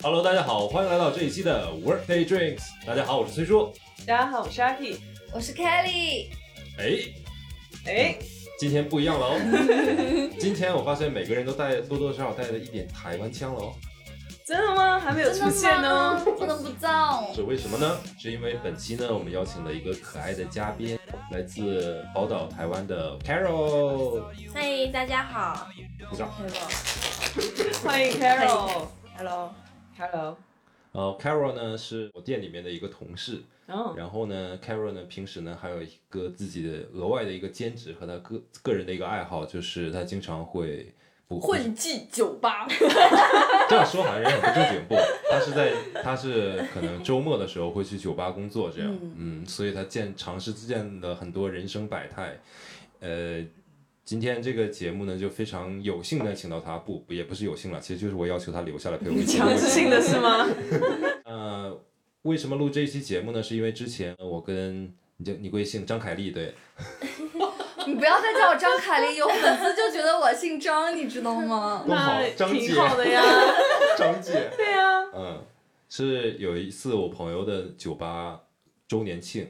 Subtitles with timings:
[0.00, 2.62] Hello，大家好，欢迎来到这一期的 Workday Drinks。
[2.86, 3.72] 大家好，我是崔叔。
[4.06, 4.96] 大家好，我是阿 K。
[5.32, 6.28] 我是 Kelly。
[6.78, 7.00] 哎
[7.84, 8.16] 哎，
[8.60, 10.30] 今天不一样了哦。
[10.38, 13.72] 今天我发现每个人都带多多少少带了一点台湾腔了哦。
[14.46, 15.00] 真的吗？
[15.00, 16.24] 还没有出现呢。
[16.38, 17.28] 不能不造。
[17.34, 17.98] 是为什么呢？
[18.20, 20.96] 是因为本期呢，我们邀请了一个可爱的嘉宾，
[21.32, 24.22] 来自宝岛台湾的 Carol。
[24.54, 25.66] 嘿，大家好。
[26.08, 26.30] 鼓掌。
[27.82, 28.86] 欢迎 Carol。
[29.16, 29.52] Hello。
[29.98, 30.36] Hello。
[30.92, 33.42] 呃，Carol 呢是我店里面的一个同事。
[33.66, 33.94] 哦。
[33.96, 40.92] 然后呢，Carol 呢平时呢还有一个自己的额外的一个兼职和他个个人的一个爱好，就是他经常会。
[41.28, 42.66] 混迹酒吧，
[43.68, 44.94] 这样说好像人很不正经不？
[45.30, 52.40] 他是在他是可能周末的时候会去酒吧工作这样，嗯，所以他见尝试见了很多人生百态，
[53.00, 53.44] 呃，
[54.08, 59.16] 今天这个节目呢就非常有幸的请到他，不也不是有幸了，其实就是我要求他留下来陪我。
[59.22, 60.48] 强制性的是吗？
[61.26, 61.78] 呃，
[62.22, 63.42] 为什么录这一期节目呢？
[63.42, 66.54] 是因为之前我跟你叫你贵姓张凯丽对。
[67.86, 71.84] 你不要再叫我张凯丽，有粉丝就觉得我姓张，你知道吗？
[71.86, 73.22] 那挺好的呀，
[73.98, 74.50] 张姐。
[74.56, 75.04] 对呀。
[75.12, 75.44] 嗯，
[75.90, 78.40] 是有一次我朋友的酒吧
[78.88, 79.46] 周年庆，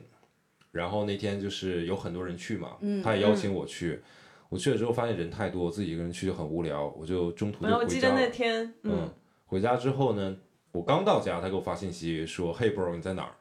[0.72, 4.02] 然后那天就是有很多人去嘛，他也邀请我去。
[4.48, 7.76] 我去了之后发现人太多，我自己一个人去就很无聊，我就中途就回家。
[7.78, 9.08] 我记得那天，嗯，
[9.46, 10.36] 回家之后呢，
[10.72, 13.32] 我刚到家，他给我发信息说：“Hey bro，你在哪儿？”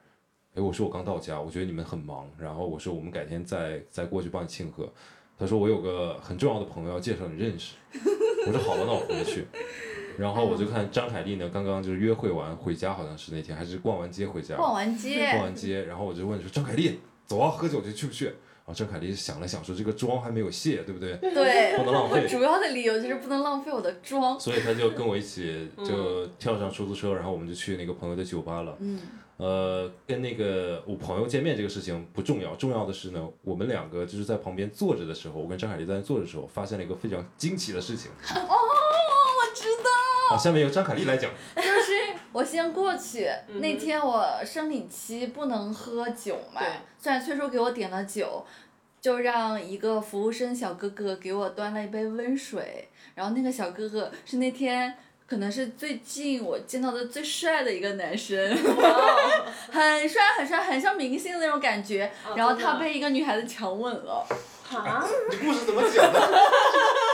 [0.55, 4.91] 哎，我说我刚到家，我觉得你们很忙，然后我说我们改天再再过去帮你庆贺。
[5.39, 7.75] 他说我有个很重要的朋友要介绍你认识。
[8.47, 9.45] 我说好吧，那我回去。
[10.17, 14.55] 然后我就看张凯丽呢，刚刚就是约会完回家，好像是那天还是逛完街回家。
[14.55, 15.29] 逛完街。
[15.31, 18.33] 逛完街，然后我就问说张凯丽，走啊，喝酒去，去不去？
[18.67, 21.15] 然后张凯丽想了想说这个妆还没有卸，对不对？
[21.15, 21.77] 对。
[21.77, 22.21] 不能浪费。
[22.21, 24.37] 我主要的理由就是不能浪费我的妆。
[24.37, 28.75] 所以他就跟我一起就跳上出租车，然后我们就去那个朋友的酒吧了。
[28.81, 28.99] 嗯。
[29.37, 38.11] 呃，跟那个我朋友见面这个事情不重要，重要的是呢，我们两个就是在旁边坐着的时候，我跟张凯丽在那坐着的时候，发现了一个非常惊奇的事情。
[38.35, 39.89] 哦，我知道。
[40.31, 41.31] 好，下面由张凯丽来讲。
[41.55, 46.59] 就是我先过去，那天我生理期不能喝酒嘛，
[46.97, 48.43] 虽然崔叔给我点了酒，
[49.07, 54.93] 就让一个服务生小哥哥给我端了一杯温水，然后那个小哥哥是那天。
[55.25, 58.37] 可能是最近我见到的最帅的一个男生，
[59.69, 62.09] 很帅很帅，很像明星的那种感觉。
[62.33, 64.25] 然后他被一个女孩子强吻了。
[64.73, 65.05] 啊？
[65.31, 66.19] 你故事怎么讲的？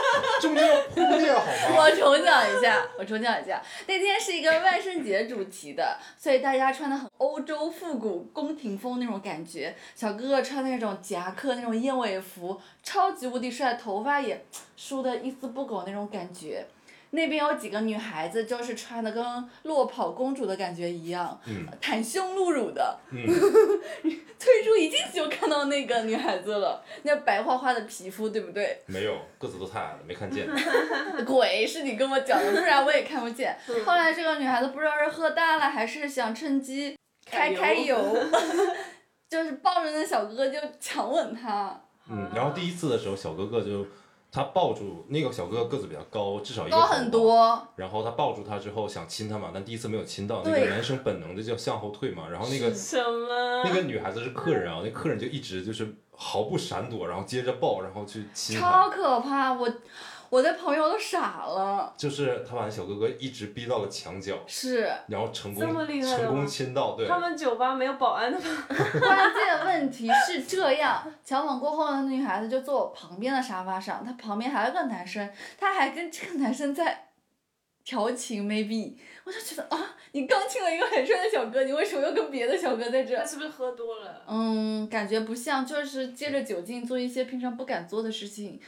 [0.44, 1.52] 中间铺垫好吗？
[1.78, 3.62] 我重讲一下，我重讲一下。
[3.86, 9.74] 那天是一个万圣节主题的，所以大家穿的很欧洲复古宫廷风那种感觉。
[9.94, 14.44] 小哥哥穿那种夹克那种燕尾服，超级无敌帅，头发也
[14.76, 16.66] 梳的一丝不苟那种感觉。
[17.14, 19.24] 那边有几个女孩子，就是穿的跟
[19.62, 21.40] 落跑公主的感觉一样，
[21.80, 22.98] 袒胸露乳的。
[24.36, 28.78] 退出一进去就看到那个女孩子了，那白花花的皮肤，对不对？
[28.86, 30.46] 没有，个子都太矮了，没看见。
[31.24, 33.56] 鬼，是你跟我讲的，不然我也看不见。
[33.86, 36.94] 后来这个女孩子不知道是喝大了，还是想趁机
[37.24, 37.96] 开开油，
[39.30, 41.80] 就是抱着那小哥哥就强吻他。
[42.10, 43.86] 嗯，然后第一次的时候，小哥哥就。
[44.34, 47.56] 他抱住那个小哥哥个子比较高，至少一个高很多。
[47.76, 52.28] 然后他抱住他之后想亲他嘛，但第一次没有亲到，那个男生本能的就要向后退嘛。
[52.28, 53.62] 然后那个什么？
[53.64, 59.52] 那个女孩子是客人啊，那客人就一直就是毫不闪躲，然后接着抱，然后去亲超可怕！
[59.52, 59.72] 我。
[60.34, 67.06] 我的朋友都傻了，就是他把那小哥哥一直逼到了墙角，是，然后成功成功亲到，对。
[67.06, 68.44] 他们酒吧没有保安的吗？
[68.98, 77.10] 关键问题是这样，强吻过后，那女孩子就坐我旁边的沙发上，她旁边还有个男生，他还跟这个男生在
[77.84, 83.16] 调情，maybe，我就觉得啊，你刚亲了一个很帅的小哥，你为什么要跟别的小哥在这？
[83.16, 84.24] 他是不是喝多了？
[84.26, 88.60] 嗯，感觉不像，就是借着酒劲做一些平常不敢做的事情。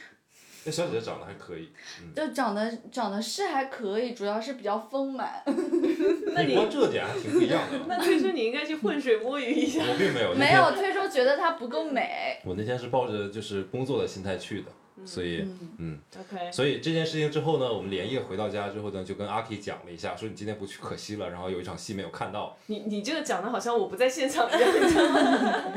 [0.67, 1.69] 那小姐姐长得还可以，
[2.13, 5.41] 就长得长得是还可以，主要是比较丰满。
[6.35, 7.79] 那你光这点还挺不一样的。
[7.87, 9.79] 那推说你应该去浑水摸鱼一下。
[9.87, 10.35] 我并没有。
[10.35, 12.37] 没有推说觉得她不够美。
[12.43, 14.67] 我那天是抱着就是工作的心态去的，
[15.05, 15.47] 所以
[15.77, 15.97] 嗯。
[16.19, 16.51] OK。
[16.51, 22.57] 所以这件事情之后呢，我们连夜回到家之后呢，就跟阿 K 讲了一下，说你今天不去可惜了，然后有一场戏没有看到。
[22.65, 24.69] 你你这个讲的好像我不在现场一样。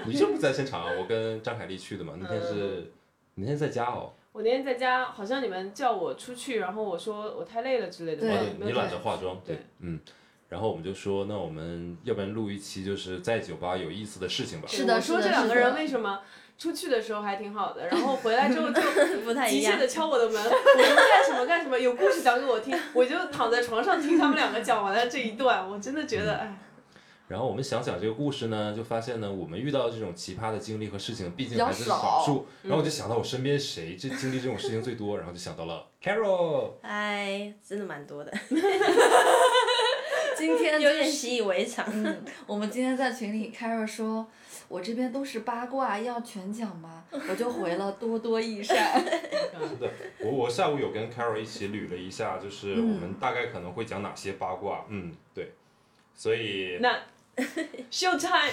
[0.05, 0.91] 你这 不在现场啊？
[0.99, 2.91] 我跟张凯丽去的嘛，那天是，
[3.37, 4.13] 那天在家哦。
[4.33, 8.21] 我那天在家，好像你们叫我出去，然后我说我太累了之类的。
[8.21, 9.41] 对，你懒得化妆。
[9.45, 9.99] 对，嗯，
[10.49, 14.69] 然后我们就说，那我们要不然录一期就是在酒吧有意思的事情吧。
[14.69, 16.21] 是的我说这两个人为什么
[16.57, 18.81] 出去的时候还挺好的，然后回来之后就
[19.25, 19.89] 不太一样急切的。
[19.89, 26.57] 敲我的门，我说干什么干什么，有故事讲给我听，我就躺在床上听他们两个讲完了这一段，我真的觉得哎，
[27.31, 32.45] 然后我们想想这个故事呢，就发现呢，我们遇到这种奇葩的经历和事情，毕竟还是少少数。
[32.65, 36.73] 然后我就想到我身边谁这经历这种事情最多，然后就想到了 Carol。
[36.83, 38.33] 哎，真的蛮多的，
[40.37, 41.87] 今天有点习以为常。
[41.89, 44.27] 嗯， 我们今天在群里，Carol 说，
[44.67, 47.05] 我这边都是八卦，要全讲吗？
[47.13, 48.99] 我就回了多多益善。
[49.69, 49.89] 是的，
[50.19, 54.85] 我我下午有跟 Carol 一起捋了一下，就是我们大概可能会讲哪些八卦。
[54.89, 55.53] 嗯，对，
[56.17, 56.99] 所以那
[57.91, 58.51] show time，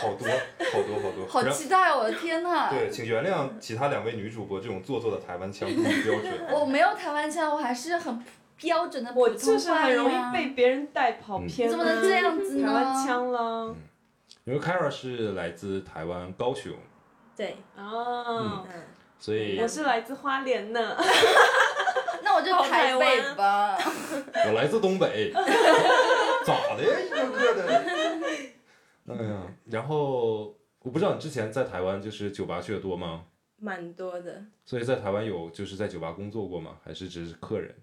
[0.00, 1.26] 好多好多好多。
[1.28, 2.68] 好期待，我的天呐！
[2.70, 6.34] 对，请原谅其他两位女主播这种做作的台湾腔不标准。
[6.52, 8.24] 我没有台湾腔，我还是很
[8.56, 12.66] 标准的普我通话就是很容易被别人带跑偏、怎么能这样子呢？
[12.66, 13.74] 台湾腔了。
[14.44, 16.72] 因为 Carol 是来自台湾高雄，
[17.36, 18.64] 对，哦！
[18.66, 18.82] 嗯，
[19.18, 21.04] 所以我是来自花莲呢，那
[22.38, 23.76] 我就台台北吧。
[24.46, 25.32] 我来自东北，
[26.46, 27.68] 咋的呀，一个个的。
[29.08, 33.24] 哎呀，然后我不知道你之前在台湾就是酒吧去的多吗？
[33.56, 36.76] 蛮多的，所以在台湾有就是在酒吧工作过吗？
[36.84, 37.74] 还是只是客人？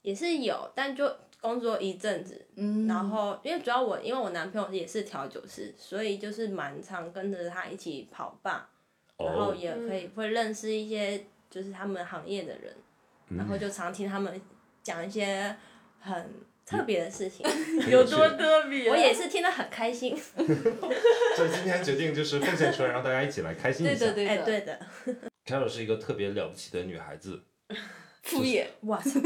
[0.00, 8.70] 也是有，但就工作一阵子，嗯，然后因为主要我因为我男朋友也是调酒师，所以就是蛮常跟着他一起跑吧，
[9.18, 12.74] 然后哦，也可以会认识一些就是他们行业的人，
[13.36, 14.40] 然后就常听他们
[14.82, 15.54] 讲一些
[16.00, 16.30] 很
[16.64, 17.44] 特别的事情，
[17.90, 18.88] 有多特别？
[18.90, 20.16] 我也是听得很开心。
[20.36, 23.98] 所以今天决定就是奉献出来，让大家一起来开心一下。
[23.98, 24.80] 对的对的，哎，对的
[25.46, 27.42] ，Carol 是一个特别了不起的女孩子，
[28.22, 28.70] 副业。
[28.82, 29.20] 哇塞，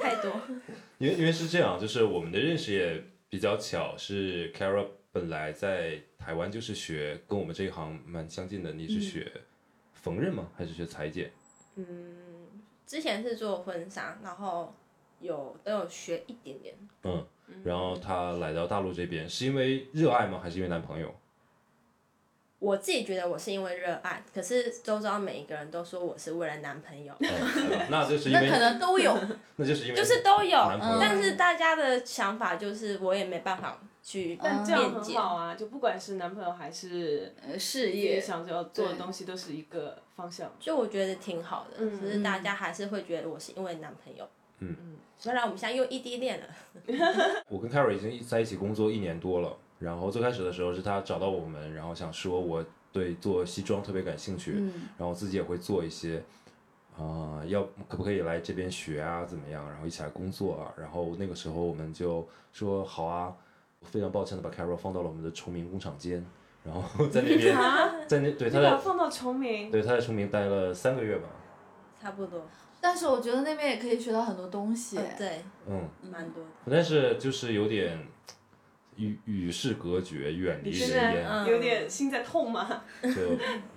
[0.00, 0.40] 太太多，
[0.98, 9.30] 因为因为是这样，就是我们的认识也比较巧，是 Carol 本来在台湾就是学跟我们这一行蛮相近的，你是学
[10.02, 10.48] 缝纫吗？
[10.56, 11.30] 还是学裁剪？
[11.76, 11.86] 嗯，
[12.86, 14.74] 之前是做婚纱，然后
[15.20, 16.74] 有都有学一点点。
[17.04, 17.26] 嗯，
[17.64, 20.40] 然后她来到大陆这边是因为热爱吗？
[20.42, 21.14] 还是因为男朋友？
[22.58, 29.18] 我自己觉得我是因为热爱，可是周遭每一个人都说我是为了男朋友，哦那就是因那可能都有，
[29.56, 30.58] 那就是因为就是都有
[31.00, 35.18] 但是大家的想法就是我也没办法去但这样很辩解。
[35.18, 40.50] 好啊，就不管是男朋友还是呃事业想着要做的东西，都是一个方向。
[40.58, 44.28] 就我觉得挺好的，嗯只是大家还是会觉得我是因为男朋友。
[44.62, 46.46] 嗯嗯，虽然我们现在又异地恋了，
[47.48, 52.62] 我跟 Carol 已经在一起工作一年多了，然后最开始的时候是他找到我们，然后想说我
[52.92, 56.22] 对做西装特别感兴趣，嗯然后自己也会做一些，
[56.98, 63.34] 啊、要可不可以来这边学啊，怎么样，然后一起来工作啊，然后那个时候我们就说好啊，
[63.82, 66.24] 非常抱歉的把 Carol 放到了我们的崇明工厂间，
[66.64, 71.28] 然后在那边，啊， 在那对他在放到崇明，对他在崇明待了三个月吧，
[72.00, 72.46] 差不多。
[72.82, 74.98] 但是我觉得那边也可以学到很多东西。
[74.98, 76.50] 嗯，对，嗯，蛮多的。
[76.70, 77.98] 但是就是有点
[78.96, 81.24] 与与世隔绝，远离人烟。
[81.26, 82.82] 在有点心在痛嘛？
[83.02, 83.10] 就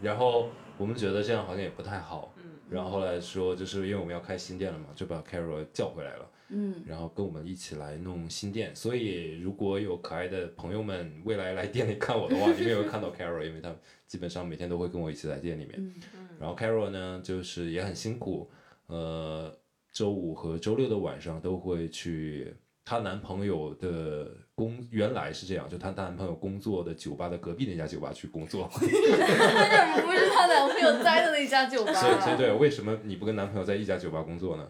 [0.01, 2.33] 然后我们觉得这样好像也不太好，
[2.69, 8.75] 然后后来说就是因为我们要开新店了嘛，就把 Carol 叫回来了，嗯，然后跟我们一起来弄新店。
[8.75, 13.75] 所以如果有可爱的朋友们未来来店里看我的话， 你们也会看到 Carol，因为他
[14.07, 15.73] 基本上每天都会跟我一起在店里面。
[15.77, 15.93] 嗯
[16.39, 18.49] 然后 Carol 呢，就是也很辛苦，
[18.87, 19.55] 呃，
[19.93, 28.67] 周五和周六的晚上都会去她男朋友的工，原来是这样，就她男朋友工作的酒吧的隔壁那家酒吧去工作。
[28.75, 32.37] 不是她男朋友在的那家酒吧所以，所以。
[32.37, 34.67] 对，为什么你不跟男朋友在一家酒吧工作呢？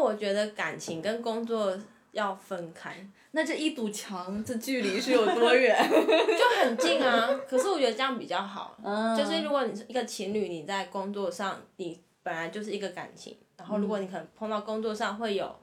[0.00, 1.78] 我觉得感情跟工作
[2.12, 5.76] 要分开，那这一堵墙，这距离是有多远？
[5.88, 7.28] 就很近啊。
[7.48, 15.54] 可是我觉得这样比较好，嗯，就是如果你是一个情侣，你在工作上你本来就是一个感情，然后如果你可能碰到工作上会有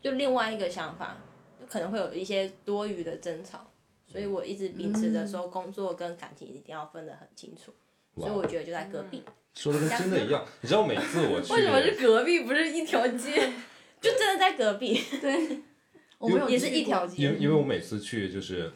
[0.00, 1.16] 就另外一个想法，
[1.60, 3.66] 就可能会有一些多余的争吵。
[4.06, 7.74] 所以我一直秉持着说，工作跟感情一定要分得很清楚。
[8.16, 9.22] 所以我觉得就在隔壁，
[9.52, 10.42] 说的跟真的一样。
[10.60, 13.52] 你知道每次我去， 为什么是隔壁，不是一条街？
[14.00, 15.00] 就真的在隔壁。
[15.20, 15.60] 对，
[16.18, 18.72] 我们有也是一条街因为因为我每次去就是。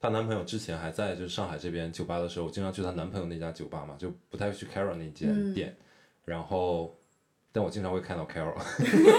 [0.00, 5.74] 她男朋友之前还在就是上海这边酒吧的时候，我经常去她男朋友那家酒吧嘛，就不太会去 Carol 那间嗯店。
[6.26, 6.94] 然后，
[7.50, 8.54] 但我经常会看到 Carol，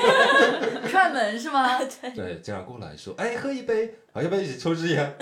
[0.88, 1.80] 串门是吗？
[2.16, 5.16] 对，经常过来说，哎，喝一杯，好，要不要一起抽支烟？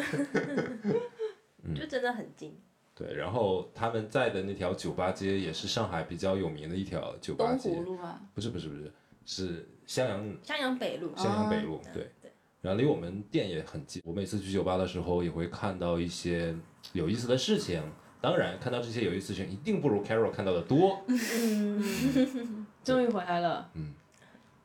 [1.74, 2.60] 就真的很近。
[2.94, 8.20] 对，然后他们在的那条酒吧街也是上海比较有名的一条酒吧东街，湖路吗？
[8.34, 8.92] 不是不是不是，
[9.26, 12.12] 是襄阳襄阳北路，襄阳北路，嗯对。
[12.62, 16.56] 然后离我们店也很近，我每次去酒吧的时候也会看到一些
[16.94, 17.82] 有意思的事情。
[18.22, 21.02] 当然，看到这些有意思的事情，一定不如 Carol 看到的多。
[22.84, 23.70] 终于回来了。
[23.74, 23.94] 嗯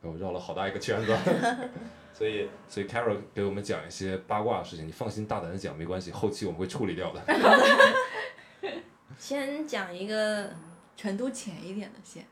[0.00, 1.16] 我绕了好大一个圈子，
[2.14, 7.20] 所以所以 Carol 给我们讲一些八卦的事情，你放心大胆的讲，没关系，后期我们会处理掉的。
[9.18, 10.48] 先讲一个
[10.96, 12.24] 程度浅一点的先，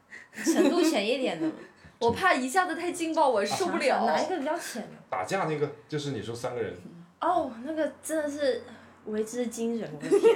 [0.45, 1.51] 程度浅一点的，
[1.99, 4.07] 我怕一下子太劲爆，我受不了。
[4.07, 4.87] 哪一个比较浅？
[5.09, 6.75] 打架那个就是你说三个人，
[7.21, 8.63] 哦，那个真的是
[9.07, 10.21] 为之惊人，我的天！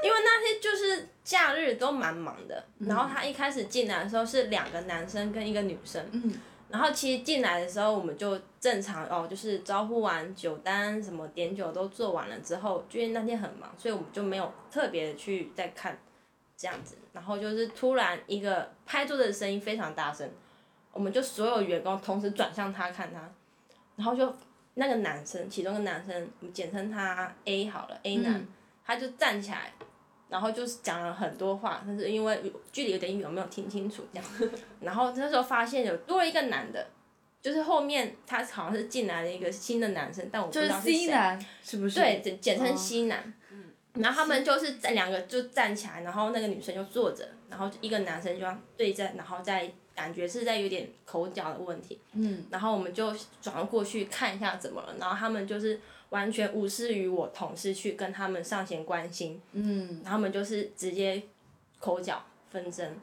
[0.00, 6.32] 因为那天就是假日都蛮忙的，然后他一开始进来的时候是两个男生跟一个女生，嗯
[6.70, 15.98] 然后其实进来的时候我们就正常哦，就是招呼完酒单什么点酒都做完了之后，就因为那天很忙，所以我们就没有特别的去再看
[16.58, 20.28] 这样子，然后就是突然一个拍桌子的声音非常大声，
[20.92, 23.30] 我们就所有员工同时转向他看他，
[23.94, 24.34] 然后就
[24.74, 28.48] 那个男生，其中一个男生，我们简称他 A 好了，A 男，嗯
[28.84, 29.72] 他就站起来，
[30.28, 34.50] 然后就是讲了很多话，但是因为距离有点远，我没有听清楚这样。
[34.80, 36.86] 然后那时候发现有多了一个男的，
[37.40, 41.10] 就是后面他好像是进来了一个新的男生，但我不知道是 C 谁。
[41.10, 42.00] 男是不是？
[42.00, 43.34] 对，简简称哦西男。
[43.98, 51.98] 然后他们就是在两个就站起来，然后那个女生就坐着，然后一个男生就要对战，然后再感觉是在有点口角的问题。
[52.12, 61.22] 嗯，然后我们就转过去看一下怎么了，然后他们就是完全无视于我同事去跟他们上前关心，嗯，然后他们就是直接
[61.78, 62.96] 口角纷争。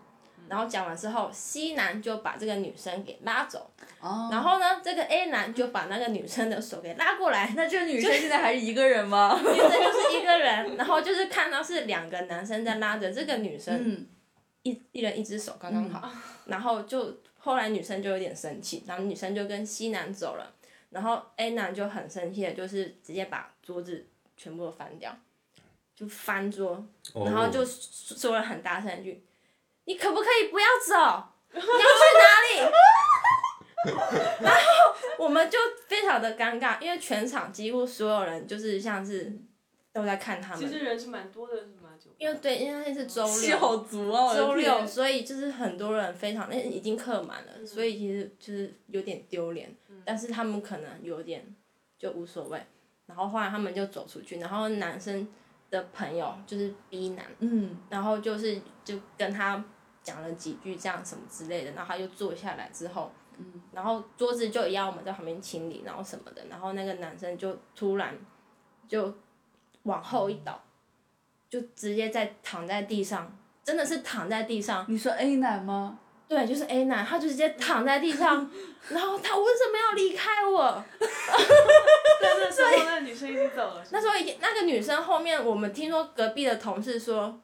[0.47, 9.37] 然后讲完之后，C 男就把这个女生给拉走，哦，然后呢，这个 A 男就把那个女生的手给拉过来，那这个女生现在还是一个人吗？
[9.41, 14.07] 女生就是一个人，然后就是看到是两个男生在拉着这个女生，嗯，
[14.63, 16.11] 一一人一只手刚刚好，
[16.45, 20.53] 然后就后来女生就有点生气，然后女生就跟 C 男走了，
[20.89, 24.05] 然后 A 男就很生气的，就是直接把桌子
[24.37, 25.15] 全部都翻掉，
[25.95, 29.24] 就翻桌，哦然后就说了很大声一句
[29.85, 31.23] ：“你可不可以不要走？
[31.53, 32.71] 你要去哪里？”
[34.41, 34.59] 然后
[35.19, 39.31] 我们就非常的尴尬，因为全场几乎所有人就是像是
[39.93, 41.91] 都在看他们，其实人是蛮多的，是吗？
[42.03, 49.73] 就因为对，因为那天是周六，周六，所以就是很多人非常，那已经客满了，所以其实就是有点丢脸，
[50.03, 51.55] 但是他们可能有点
[51.99, 52.59] 就无所谓，
[53.05, 55.27] 然后后来他们就走出去，然后男生
[55.69, 59.63] 的朋友就是 B 男，嗯，然后就是就跟他
[60.05, 68.15] 讲了几句这样什么之类的，然后他就坐下来之后，嗯然后桌子就一样我们在旁边清理，然后什么的，然后那个男生就突然
[68.87, 69.13] 就
[69.83, 70.63] 往后一倒，
[71.49, 75.99] 就直接在躺在地上，真的是躺在地上，你说 A 男吗？
[76.27, 78.49] 对，就是 A 男，他就直接躺在地上，
[78.89, 80.83] 然后他为什么要离开我？
[82.21, 83.83] 但那时候那女生已经走了。
[83.91, 87.39] 那时候已经那个女生后面，我们听说隔壁的同事说，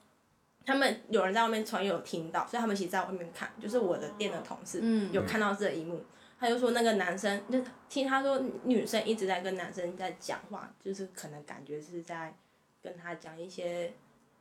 [0.65, 6.03] 他们有人在外面传有听到，所以他们其实在外面看，就是我的店的同事、嗯有看到这一幕。
[6.39, 12.33] 他就说那个男生，就听他说女生一直在跟男生在讲话，就是可能感觉是在
[12.81, 13.93] 跟他讲一些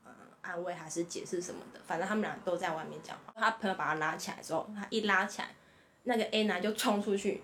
[0.03, 0.11] 呃
[0.41, 3.35] 安慰还是解释什么的，反正他们俩都在外面讲话。
[3.37, 5.49] 他朋友把他拉起来之后，他一拉起来，
[6.05, 7.43] 那个 A 男就冲出去，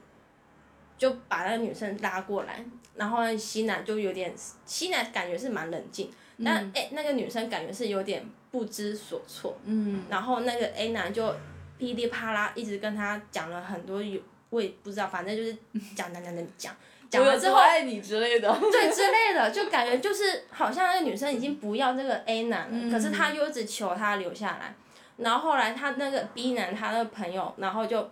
[0.97, 2.65] 就把那个女生拉过来，
[2.95, 6.11] 然后呢，西男就有点，西男感觉是蛮冷静，
[6.43, 8.27] 但 A 那个女生感觉是有点
[8.57, 11.31] 不知所措，嗯，然后那个 A 男就
[11.77, 15.55] 噼里啪啦一直跟他讲了很多有，我也不知道，反正就是
[15.95, 16.75] 讲讲讲讲讲，
[17.11, 18.51] 讲 我有完之后，多爱你之类的。
[18.73, 24.75] 对之类的，就感觉就是好像那个女生已经不要这个 A 男了，嗯可是他又一直求他留下来，
[25.19, 28.09] 然后后来他那个 B 男他那个朋友，然后就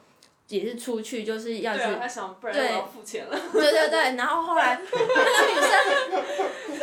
[0.48, 3.38] 也是出去就是要去对啊，他想不然对我要付钱了。
[3.50, 6.82] 对对对，然后后来那个女生，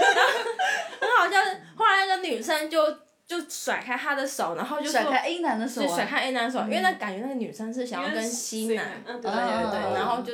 [1.00, 2.80] 然 后很好笑是，后来那个女生就
[3.32, 5.88] 就甩开他的手，然后就说甩开 A 男的手啊！
[5.88, 10.34] 就甩开 A 男的手，因为那感觉那个女生是想要跟西男，嗯，对对对然后就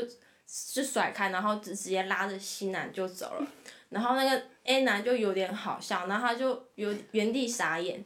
[0.73, 3.47] 就甩开，然后直直接拉着西男就走了，
[3.89, 8.03] 然后那个 A 男就有点好笑，然后他就有原地傻眼，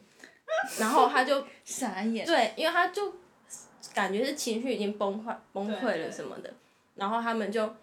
[0.78, 2.26] 然后他就 傻眼。
[2.26, 3.14] 对，因为他就
[3.94, 6.52] 感觉是情绪已经崩溃崩溃了什么的，
[6.96, 7.74] 然后他们就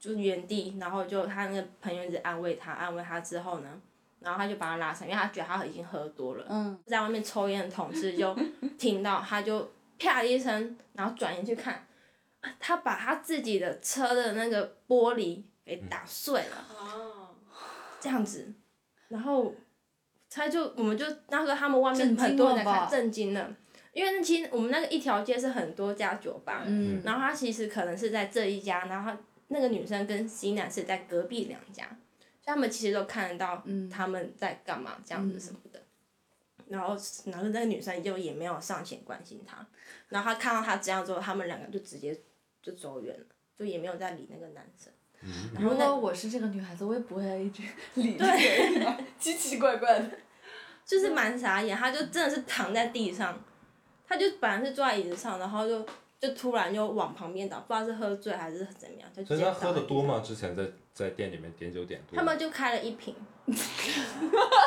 [0.00, 3.68] 就原地，然后就他那个朋友一直安慰他，安慰他之后呢，
[4.24, 8.34] 然后他就把他拉上，因为他觉得他已经喝多了，嗯，在外面抽烟的同事就
[8.78, 11.86] 听到，他就啪的一声，然后转眼去看，
[12.58, 16.66] 他把他自己的车的那个玻璃给打碎了。
[16.70, 17.28] 哦，
[18.00, 18.52] 这样子，
[19.08, 19.54] 然后
[20.30, 23.54] 他就我们就那时候他们外面很多人在看，震惊了。
[23.92, 29.12] 因为其实我们那个一条街是很多家酒吧，嗯然后他其实可能是在这一家，然后
[29.46, 31.84] 那个女生跟 C 男是在隔壁两家，
[32.44, 35.80] 所以他们其实都看得到嗯他们在干嘛这样子什么的。
[36.68, 36.96] 然后，
[37.26, 39.64] 然后那个女生就也没有上前关心他，
[40.08, 42.18] 然后他看到他这样之后，他们两个就直接
[42.62, 43.26] 就走远了，
[43.58, 44.92] 就也没有再理那个男生。
[45.54, 47.62] 然后那如果我是这个女孩子，我也不会一直
[48.00, 50.10] 理这个人啊，奇奇怪怪的。
[50.86, 53.38] 就是蛮傻眼，他就真的是躺在地上，
[54.06, 55.86] 他就本来是坐在椅子上，然后就
[56.24, 59.72] 就突然就往旁边倒，不知道是喝醉还是怎么样，就直接所以他喝？
[59.74, 60.22] 的多吗？
[60.24, 60.64] 之前在
[60.94, 62.22] 在店里面点酒点多吗？
[62.22, 63.14] 他们就开了一瓶，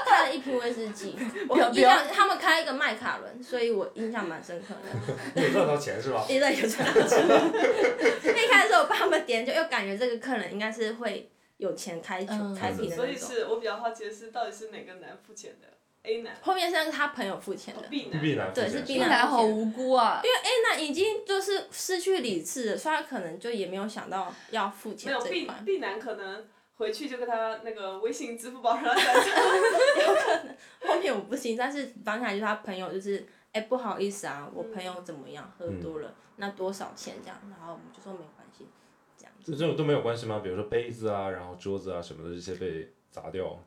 [0.06, 1.16] 开了一瓶威士忌。
[1.50, 5.14] 我不要印象他们开一个麦卡伦，所以我印象蛮深刻的。
[5.36, 6.24] 你有赚到钱是吧？
[6.30, 7.26] 一在有赚到钱。
[7.26, 13.30] 一开始我帮他们点酒，又感觉这个客人应该是会有钱开酒、嗯开瓶的所以种。
[13.30, 15.68] 是我比较好奇的是，到底是哪个男付钱的
[16.08, 17.82] ？A 男、后面是他朋友付钱的。
[17.90, 20.22] B 男对是 B 男好无辜啊！
[20.24, 25.56] 因为 A 男已经就是失去理智了，所以他可能就也没有想到要付没有钱这一 B 块。
[25.66, 26.48] B 男可能
[26.78, 30.56] 回去就跟他那个微信、支付宝让他转账。
[30.88, 38.66] 后面我不行，但是当下就是他朋友就是，哎、不好意思啊，我朋友怎么样，喝多了，那多少钱这样，然后我们就说没关系，
[39.18, 39.52] 这样子。
[39.52, 40.40] 这这种都没有关系吗？
[40.44, 43.60] 比如说杯子啊，然后桌子啊什么的这些被砸掉，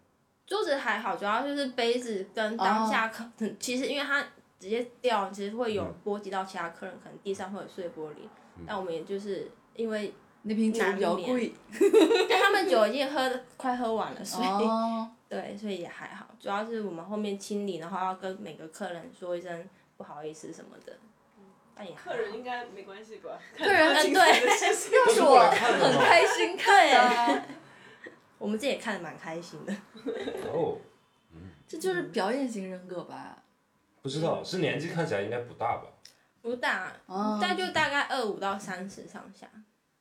[0.51, 4.21] 桌子还好，主要就是杯子跟当下可能、其实因为它
[4.59, 8.29] 直接掉，其实会有波及到其他客人，可能地上会有碎玻璃。
[8.67, 11.55] 但我们也就是因为，那瓶酒比较贵
[12.29, 16.27] 但他们酒已经喝的快喝完了，所以、哦，对，所以也还好。
[16.41, 19.65] 主要是我们后面清理，然后要跟每个客人说一声
[19.97, 20.93] 不好意思什么的。
[21.77, 23.39] 但也客人应该没关系吧？
[23.57, 27.45] 客人看对清楚的事情要是我很开心看呀。
[28.41, 29.73] 我们自己也看得蛮开心的。
[30.51, 30.79] 哦，
[31.69, 33.45] 这就是表演型人格吧？
[34.03, 35.87] 不知道是年纪看起来应该不大吧？
[36.41, 39.47] 不大，哦，但就大概二五到三十上下。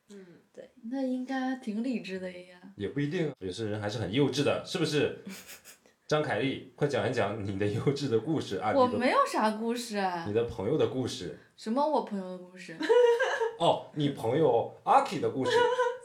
[0.09, 2.57] 嗯，对那应该挺理智的呀。
[2.77, 5.19] 也不一定，有些人还是很幼稚的，是不是？
[6.07, 8.71] 张凯丽，快讲一讲你的幼稚的故事啊！
[8.73, 12.75] 我没有啥故事啊你，的朋友的故事什么我朋友的故事
[13.59, 15.51] 哦，你朋友阿 K 的故事，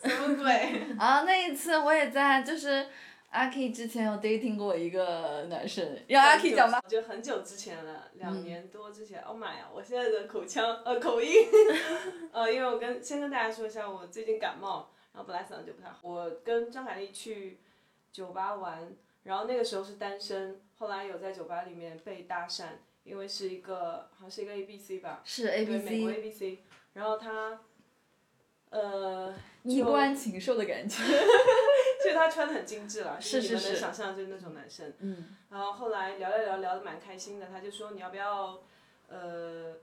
[0.03, 0.53] 什么鬼？
[0.99, 1.23] 啊？
[1.23, 2.85] 那一次我也在，就是
[3.31, 6.83] 阿 K 之前有 dating 过一个男生，让阿 K 讲吧。
[6.89, 9.23] 就很久之前了，两年多之前。
[9.23, 11.33] Oh my 呀，我现在的口腔呃口音，
[12.33, 15.99] 呃，因为我跟先跟大家说一下，我最近感冒，然后本来嗓子就不太好。
[16.03, 17.61] 我跟张凯丽去
[18.11, 22.65] 酒吧玩，然后那个时候是单身，后来有在酒吧里面被搭讪，
[23.05, 26.59] 因为是一个好像是一个 A B C 吧，是 A 对 B 美国 A B C，
[26.95, 27.59] 然后他。
[28.71, 30.99] 呃，衣冠禽兽的感觉。
[32.03, 34.93] 就是他穿的很精致了，是你们是是能想象就是那种男生。
[34.99, 35.37] 嗯。
[35.49, 38.59] 然后后来聊聊聊聊的蛮开心的，他就说你要不要，
[39.07, 39.77] 呃，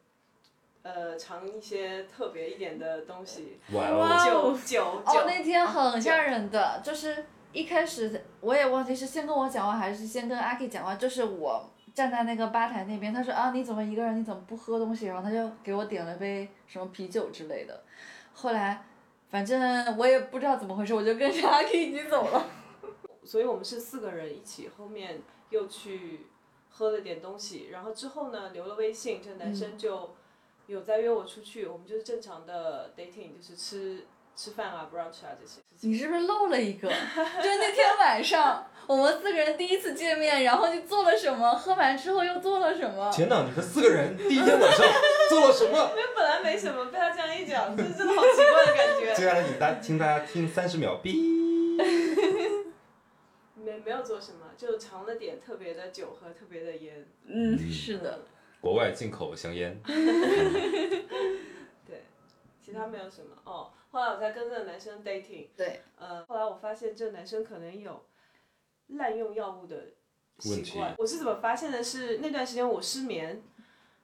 [0.81, 17.83] 呃，尝一些特别一点的东西，哇酒酒哦，那天很吓人的，就是一开始我也忘记是先跟我讲话还是先跟阿 K 讲话，就是我站在那个吧台那边，他说啊你怎么一个人你怎么不喝东西，然后他就给我点了杯什么啤酒之类的，
[18.33, 18.83] 后来
[19.29, 22.45] 反正我也不知道怎么回事，我就跟着阿 K 一起走了。
[23.23, 26.25] 所以我们是四个人一起，后面又去
[26.69, 30.15] 喝了点东西，然后之后呢留了微信，这个男生就
[30.67, 34.05] 有在约我出去，我们就是正常的 dating，就是吃
[34.43, 35.91] 吃饭啊、brunch 啊这些事情。
[35.91, 36.87] 你是不是漏了一个？
[37.43, 43.11] 就是那天晚上我们四个人第一次见面，然后就做了什么，喝完之后又做了什么。
[43.13, 43.43] 天哪！
[43.47, 44.83] 你们四个人第一天晚上
[45.29, 45.77] 做了什么？
[45.95, 49.13] 因为本来没什么，被他这样一讲，这真的好奇怪的感觉。
[49.15, 51.29] 接下来你大听大家听三十秒哔。
[53.63, 57.05] 没没有做什么，就尝了点特别的酒和特别的烟。
[57.27, 58.21] 嗯，是的。
[58.59, 61.05] 国外进口香烟，对，
[62.71, 63.69] 其他没有什么哦。
[63.89, 68.05] 后来我才跟这个男生 dating，对，呃，后来我发现这个男生可能有
[68.87, 69.89] 滥用药物的
[70.39, 70.95] 习惯。
[70.97, 73.43] 我是怎么发现的是那段时间我失眠，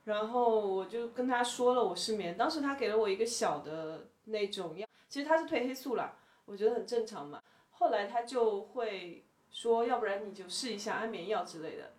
[0.04, 7.42] 然后我就跟他说了我失眠，当时他给了我一个小的那种药，其实他是褪黑素啦，我觉得很正常嘛。
[7.70, 11.94] 后来他就会说，要不然你就试一下安眠药之类的，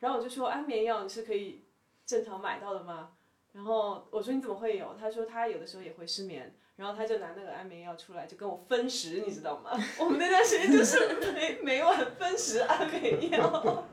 [0.00, 1.64] 然后我就说安眠药你是可以
[2.04, 3.16] 正常买到的吗？
[3.52, 4.96] 然后我说你怎么会有？
[4.98, 9.70] 他说他有的时候也会失眠，然后他就拿那个安眠药出来就跟我分食，你知道吗？
[10.00, 13.84] 我们那段时间就是每每晚分食安眠药，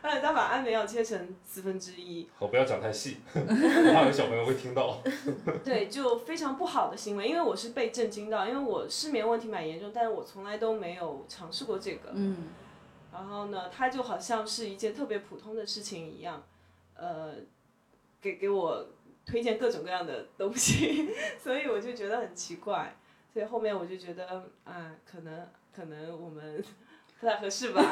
[0.00, 4.98] 而 且他把安眠药切成四分之一，好，不要讲太细， 怕有小朋友会听到。
[5.64, 7.26] 对，就非常不好的行为。
[7.28, 12.10] 因为我是被震惊到，因为我失眠问题蛮严重，但是我从来都没有尝试过这个。
[12.14, 12.48] 嗯，
[13.12, 16.42] 然后呢，他就好像是一件特别普通的事情一样，
[16.94, 17.34] 呃，
[18.22, 18.88] 给给我
[19.26, 21.10] 推荐各种各样的东西，
[21.42, 22.96] 所以我就觉得很奇怪。
[23.32, 26.62] 所以后面我就觉得，啊，可能可能我们
[27.18, 27.82] 不太合适吧。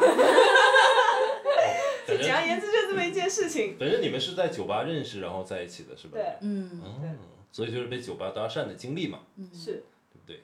[2.07, 3.77] 反简而言之，就这么一件事情。
[3.79, 6.14] 反正你们是在酒吧认识，然后在一起的是吧？
[6.14, 7.01] 对，嗯，哦，
[7.51, 9.21] 所以就是被酒吧搭讪的经历嘛，
[9.53, 10.43] 是，对不对？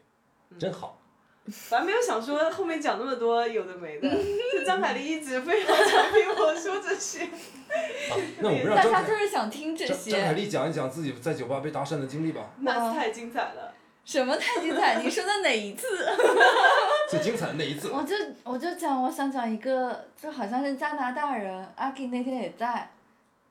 [0.59, 1.01] 真好。
[1.49, 4.09] 反正没有想说后面讲那么多有的没的，
[4.53, 7.25] 就张凯丽一直非常想听我说这些。
[8.11, 13.73] 好，那我们让大张凯家就是想听这些张凯，丽讲一讲自己在酒吧被搭讪的经历吧，那是太精彩了。
[14.05, 15.03] 什么太精彩？
[15.03, 15.87] 你说的哪一次？
[17.11, 17.91] 最精彩的那一次。
[17.91, 22.91] 我就我就讲，我想讲一个，就好像是加拿大人，阿 K 那天也在，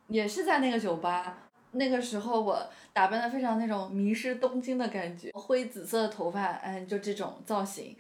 [0.07, 1.37] 也是在那个酒吧。
[1.75, 7.95] 那个时候我打扮的非常那种迷失东京的感觉，灰紫色的头发，嗯，就这种造型。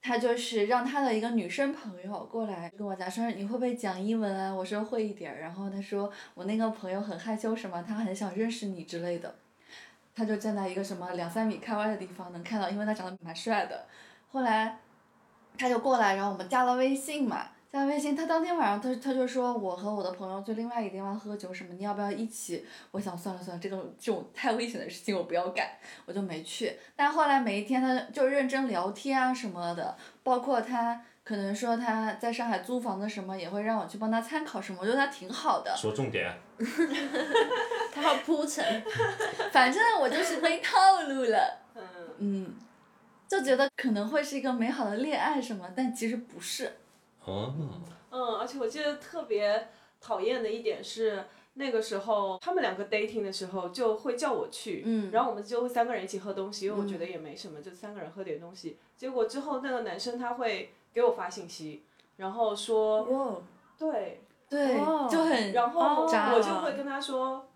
[0.00, 4.54] 他就是让他的一个女生朋友过来跟我讲说你会不会讲英文啊？
[4.54, 5.40] 我说会一点。
[5.40, 9.34] 然后他说我那个朋友很害羞什么，他很想认识你之类的。
[10.14, 13.86] 他就站在一个什么两三米开外的地方能看到，因为他长得蛮帅的。
[14.30, 14.78] 后来
[15.56, 18.14] 他就过来，然后我们加了微信嘛，加了微信。
[18.14, 22.64] 他当天晚上他他就说我和我的朋友去另外一个地方喝酒什么，你要不要一起？
[22.92, 25.68] 我想算了算了，这个这种太危险的事情我不要干，
[26.06, 26.78] 我就没去。
[26.94, 35.74] 但后来每一天他就认真聊天啊什么的，包括他可能说他在上海租房子什么，也会让我去帮他参考什么，我觉得他挺好的。
[35.76, 36.32] 说重点，
[37.92, 38.84] 他要铺陈，
[39.50, 41.58] 反正我就是被套路了。
[41.74, 41.82] 嗯，
[42.18, 42.54] 嗯，
[43.26, 46.72] 就觉得可能会是一个美好的恋爱什么，但其实不是。
[47.24, 47.54] 哦，
[48.10, 49.68] 嗯，而且我记得特别
[50.00, 55.10] 讨厌的一点是，那个时候他们两个 dating 的时候就会叫我去，嗯。
[55.10, 58.76] 然后我们就会三个人一起喝东西，因为我觉得也没什么，就三个人喝点东西。
[58.96, 61.84] 结果之后那个男生他会给我发信息，
[62.16, 63.36] 然后说，哇，
[63.78, 67.46] 对，对，哦就很然后我就会跟他说，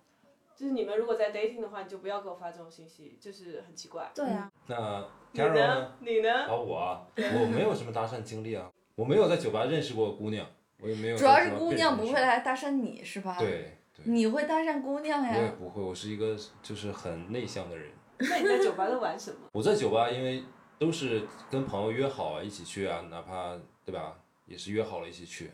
[0.57, 4.11] 就是你们如果在 dating 的话，你就不要给我发这种信息，就是很奇怪。
[4.15, 5.67] 对啊，那你 Carol 呢？
[5.67, 5.93] 呢？？
[6.01, 6.33] 你呢？
[6.33, 10.45] 啊，我啊，我没有什么搭讪经历啊，我没有在酒吧认识过姑娘，
[10.81, 11.17] 我也没有。
[11.17, 12.15] 主要是姑娘不会。
[12.15, 15.55] 来搭讪你是吧？，对对，你会搭讪姑娘呀我也呀？
[15.57, 17.93] 不会，我是一个就是很内向的人。
[18.19, 19.37] 那你在酒吧都玩什么？
[19.53, 20.43] 我在酒吧，因为
[20.81, 25.53] 都是跟朋友约好啊，一起去啊，哪怕对吧，也是约好了一起去，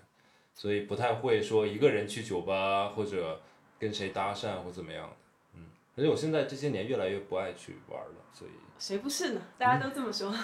[0.54, 3.38] 所以不太会说一个人去酒吧或者
[3.78, 5.16] 跟谁搭讪或怎么样的。
[5.56, 5.66] 嗯，
[5.98, 8.52] 而且我现在这些年越来越不爱去玩了，所以
[8.86, 9.40] 谁不是呢？
[9.56, 10.28] 大家都这么说。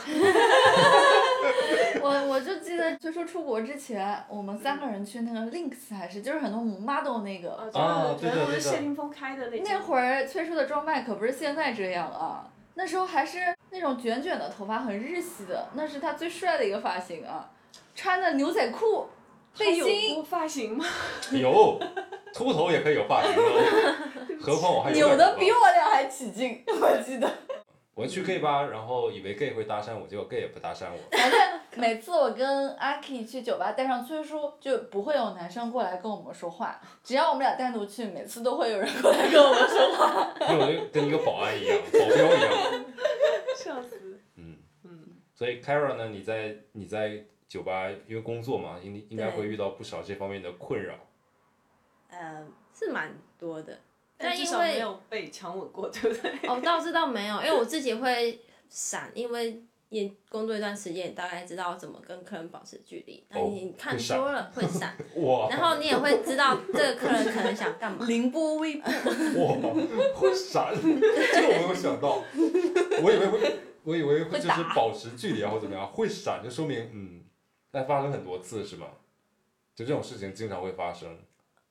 [2.00, 9.60] 我我就记得最初出国之前，我们三个人去那个 Links 还是就是很多 model 那个，啊对的全都是谢霆锋开的那。
[9.60, 17.50] 那会儿崔叔的装扮可不是现在这样啊，那时候还是那种卷卷的头发，很日系的，那是他最帅的一个发型啊，
[17.94, 19.06] 穿的牛仔裤、
[19.58, 20.86] 背心发型吗？
[21.30, 21.78] 有
[22.32, 23.94] 秃头也可以有发型哦，
[24.40, 25.50] 何况我还有扭的比。
[25.50, 27.30] 我俩还起劲，我记得。
[28.00, 30.98] 我去 gay 吧，然后以为 gay 会搭讪我，结果 gay 也不搭讪我。
[31.14, 36.80] 反正每次我跟阿 K 去酒吧带上崔叔，就不会有男生过来跟我们说话。
[37.04, 40.34] 只要我们俩单独去，每次都会有人过来跟我们说话。
[40.50, 42.84] 因为我就跟一个保安一样，保镖一样。
[43.54, 44.18] 笑死。
[44.36, 50.94] 嗯，嗯，所以 Kara 呢，你在你在酒吧，因为工作嘛，应应该会遇到不少这方面的困扰。
[52.08, 53.78] 呃，是蛮多的，
[54.22, 56.48] 但但因为至少没有被强吻过，对不对？
[56.48, 63.24] 哦，倒是倒没有，因为我自己会闪，因为也工作一段时间，也大概知道怎么跟客人保持距离。
[63.30, 68.04] 那哦你看多了会闪， 哇然后你也会知道这个客人可能想干嘛。
[68.06, 68.82] 凌波微步，
[69.40, 69.74] 哇，
[70.14, 72.22] 会闪，这个我没有想到，
[73.02, 77.24] 我以为会，我以为会就是保持距离啊或怎么样，会闪就说明嗯，
[77.72, 78.86] 那发生很多次是吗？
[79.74, 81.08] 就这种事情经常会发生。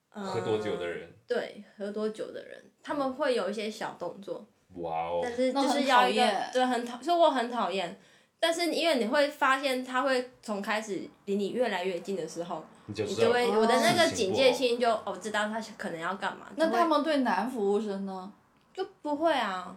[0.10, 4.46] 喝多酒的呃人，对，喝多酒的人，他们会有一些小动作，
[4.76, 8.00] 哇哦，但是就是要一个对很讨，所以我很讨厌。
[8.42, 16.48] 但是因为你会发现，他会从开始离你越来越近的时候，你就会我的那个警戒心就哦知道他可能要干嘛。
[16.56, 18.32] 那他们对男服务生呢？
[18.74, 19.76] 就不会啊，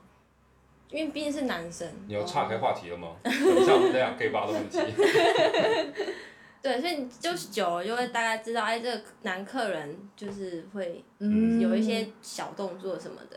[0.91, 1.89] 因为毕竟是男生。
[2.07, 3.17] 你要岔开话题了吗？
[3.25, 4.79] 很像我们那样 gay 吧的问题。
[6.63, 13.37] 对，所以你就是久了就会大概知道，哎，这个男客人就是会嗯，有一些小动作什么的，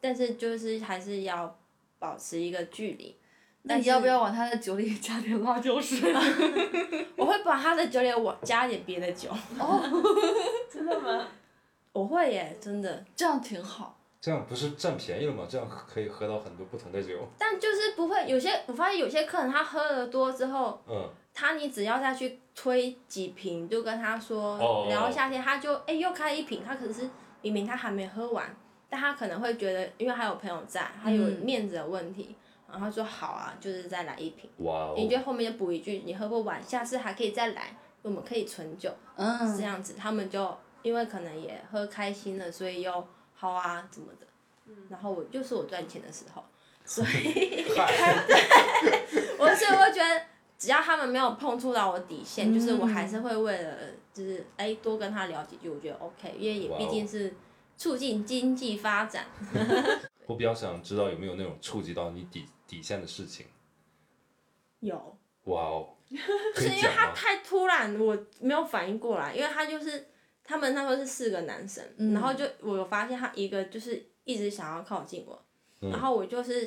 [0.00, 1.54] 但是就是还是要
[1.98, 3.14] 保持一个距离。
[3.62, 6.10] 那你要不要往他的酒里 加点辣椒水？
[7.16, 9.82] 我会把他的酒里我加点别的酒， 哦
[10.72, 11.26] 真的吗？
[11.92, 13.04] 我会耶，真的。
[13.14, 13.94] 这样挺好。
[14.20, 15.44] 这样不是占便宜了吗？
[15.48, 17.18] 这样可以喝到很多不同的酒。
[17.38, 21.08] 但就是不会，有些我发现有些客人他喝了多之后，嗯，
[21.40, 27.08] 他你只要再去推几瓶，就跟他说、哦聊一下天，他就哎、又开一瓶，他可是
[27.42, 28.52] 明明他还没喝完，
[28.90, 31.38] 但他可能会觉得，因为还有朋友在，他有嗯。
[31.44, 32.34] 面子的问题，
[32.68, 34.50] 然后他说好啊，就是再来一瓶。
[34.58, 44.26] 哇哦，你就后面就补一句，你喝不完，下次还可以再来，我们可以存酒，这嗯，样子，他们就因为可能也喝开心了，所以又好啊怎么的，
[44.90, 46.42] 然后我就是我赚钱的时候，
[46.84, 47.64] 所以
[49.38, 50.20] 我所以我觉得
[50.58, 53.76] 只要他们没有碰触到我底线，就是我还是会为了
[54.12, 57.32] 就是哎多跟他聊几句，我觉得 OK，因为也毕竟是
[57.76, 59.26] 促进经济发展，
[60.26, 63.46] 我比较想知道有没有那种触及到你底底线的事情。
[64.80, 65.16] 有。
[65.44, 65.88] 哇哦，
[66.54, 66.82] 可是因为？
[66.82, 70.08] 他太突然，我没有反应过来，因为他就是
[70.44, 75.40] 他们那时候是四个男生，嗯然后就我有发现他一个就是一直想要靠近我，
[75.80, 76.62] 嗯然后我就是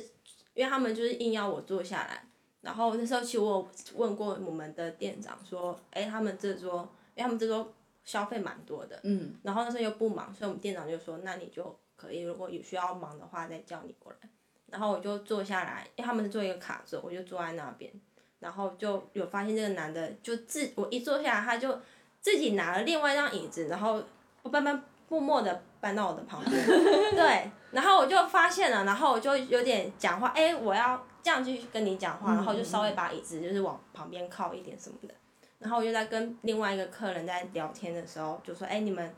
[0.55, 2.25] 因为他们就是硬要我坐下来，
[2.61, 14.29] 然后那时候其实我有问过我们的店长说，哎，他们这桌，因为他们这桌消费蛮多的，嗯，然后那时候又不忙，所以我们店长就说，那你就可以，如果有需要忙的话再叫你过来。
[14.67, 17.91] 然后我就坐下来，因为他们是坐一个卡座，我就坐在那边，
[18.39, 21.77] 然后就有发现这个男的就自我一坐下来，他就
[22.21, 24.01] 自己拿了另外一张椅子，然后
[24.43, 26.65] 我慢慢默默的搬到我的旁边，
[27.13, 35.13] 对，然后我就发现了，然后我就有点讲话，哎，我要这样去跟你讲话，然后就稍微把椅子就是往旁边靠一点什么的。
[35.59, 39.13] 然后我就在跟另外一个客人在聊天的时候，就说：“哎，你们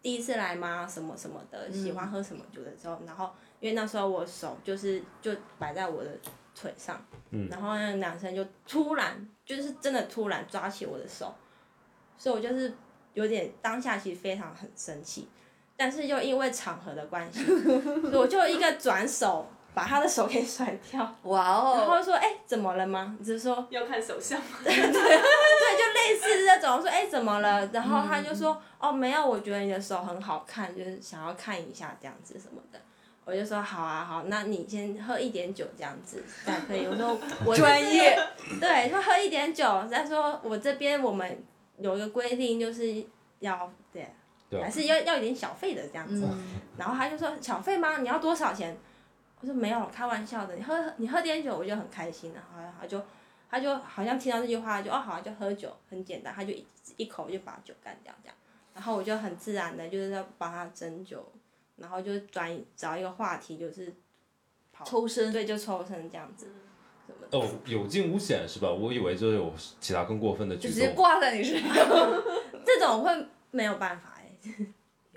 [0.00, 0.86] 第一次来吗？
[0.88, 3.30] 什么什么的，喜欢喝什么酒的时候。”然后
[3.60, 6.10] 因为那时候我手就是就摆在我的
[6.54, 6.98] 腿上，
[7.50, 11.34] 然后那个男生就突然就是真的突然抓起我的手，
[12.16, 12.74] 所以我就是
[13.14, 15.28] 有点当下其实非常很生气，
[15.76, 17.44] 但是又因为场合的关系，
[18.02, 23.66] 所以我就一个转手把他的手给甩掉，哇哦然后哦，说：“哎，怎么了吗？”只是说。
[23.70, 24.58] 要看手相吗？
[24.62, 27.66] 对，就类似这种说，哎、怎么了？
[27.72, 32.78] 然后他就说，哦，没有，我觉得你的手很好看，就是想要看一下这样子什么的。
[33.24, 36.86] 我就说好啊，好，那你先喝一点酒这样子才可以。
[36.86, 38.16] 我说我专业，
[38.60, 39.64] 对，说喝一点酒。
[39.90, 41.42] 再说我这边我们
[41.78, 43.04] 有一个规定，就是
[43.40, 44.08] 要对，
[44.62, 46.24] 还是要要一点小费的这样子。
[46.24, 46.44] 嗯，
[46.78, 47.98] 然后他就说小费吗？
[47.98, 48.76] 你要多少钱？
[49.40, 50.54] 我说没有，开玩笑的。
[50.56, 52.42] 你喝你喝点酒，我就很开心了。
[52.56, 53.02] 然后他就
[53.50, 58.36] 他就好像听到这句话，就哦好，就喝酒，很简单，他就一一口就把酒干掉这样。
[58.72, 61.30] 然后我就很自然的就是要帮他斟酒，
[61.76, 63.92] 然后就转找一个话题，就是
[64.72, 66.48] 跑抽身，对，就抽身这样子
[67.30, 67.38] 的。
[67.38, 68.70] 哦，有惊无险是吧？
[68.70, 70.90] 我以为就是有其他更过分的举就直接。
[70.90, 71.72] 挂在你身上。
[72.64, 74.66] 这种会没有办法哎、因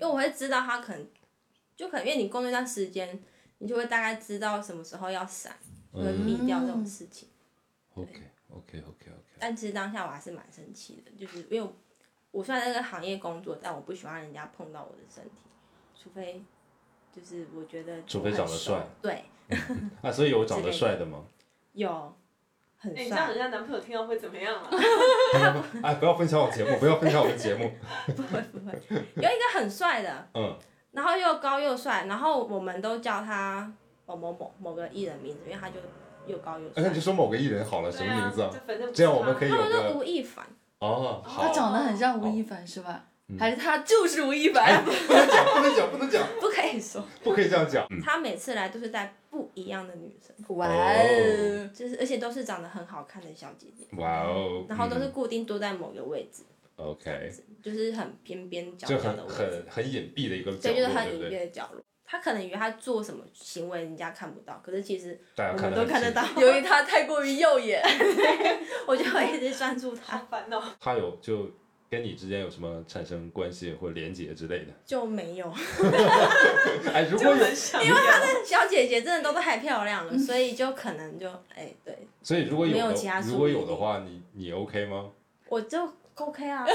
[0.00, 1.06] 为我会知道他可能
[1.76, 3.18] 就可能因为你工作一段时间，
[3.58, 5.56] 你就会大概知道什么时候要闪，
[5.92, 7.28] 会嗯避掉这种事情。
[7.94, 8.12] OK
[8.50, 9.12] OK OK OK。
[9.38, 11.72] 但其实当下我还是蛮生气的，就是因为我
[12.30, 15.30] 我虽然在这个行业工作，但我不喜欢人家碰到我的身体，
[16.00, 16.42] 除非
[17.12, 19.24] 就是我觉得除非长得帅，对，
[20.02, 21.24] 啊，所以有长得帅的吗？
[21.72, 22.14] 有
[22.76, 24.70] 很哎，你这样帅人，家男朋友听到会怎么样啊？
[25.82, 27.70] 哎，不要分享我节目，不要分享我的节目。
[28.14, 30.56] 不会不会，有一个很帅的，嗯，
[30.92, 33.72] 然后又高又帅，然后我们都叫他
[34.06, 35.76] 某某某某个艺人名字，因为他就
[36.26, 36.88] 又高又帅哎那。
[36.88, 38.58] 你就说某个艺人好了，什么名字啊对？
[38.58, 38.62] 啊？
[38.66, 40.46] 这反正不这样是他我们可以有他们说个吴亦凡，
[40.78, 43.04] 哦，他，长得很像吴亦凡是吧？
[43.38, 44.84] 还是他就是吴亦哎，凡？
[44.84, 47.86] 不能讲，不能讲，不能讲，不可以说，不可以这样讲。
[47.90, 56.42] 嗯，他每次来都是在不一样的女生，哇哦，就是而且都是长得很好看的小姐姐，哇哦，然后都是嗯固定坐在某个位置
[56.76, 61.22] ，OK，就是很边边角就角的位置，很很很隐蔽的一个角对，就是落，很隐？
[61.26, 61.82] 蔽的角落。
[62.10, 66.24] 他可能以为他做什么行为人家看不到，可是其实大家我们都看得到。
[66.40, 67.82] 由于他太过于耀眼，
[68.88, 70.58] 我就会一直专注他，好烦恼。
[70.80, 71.50] 他有就
[71.90, 74.72] 跟你之间有什么产生关系或连结之类的？
[74.84, 75.46] 就没有。
[76.92, 77.94] 哎，如就果有，很想要，
[78.44, 85.10] 小姐姐真的都太漂亮了，所以就可能就哎、对，所以如果有没有其他的，如果有的话，你你 OK 吗？
[85.48, 86.64] 我就 OK 啊。
[86.68, 86.74] 为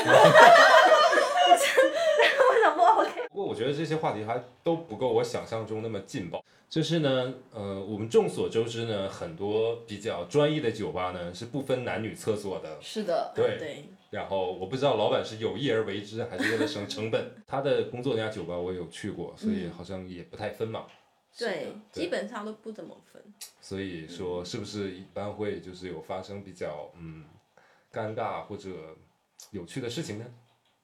[1.60, 3.10] 什么不 OK？
[3.30, 6.44] 不过我觉得这些话题还都不够我想象中那么劲爆。
[6.70, 12.78] 就是呢，呃，我们众所周知呢，很多比较专业的酒吧呢是不分男女厕所的。
[12.82, 17.32] 是的，对，对，然后我不知道老板是有意而为之，还是为了省成本。
[17.48, 20.86] 他的工作那家酒吧我有去过，所以好像也不太分嘛。
[21.36, 23.20] 对，对基本上都不怎么分。
[23.60, 27.26] 所以说，是不是一般会就是有发生比较嗯
[27.92, 28.70] 尴尬或者
[29.50, 30.26] 有趣的事情呢？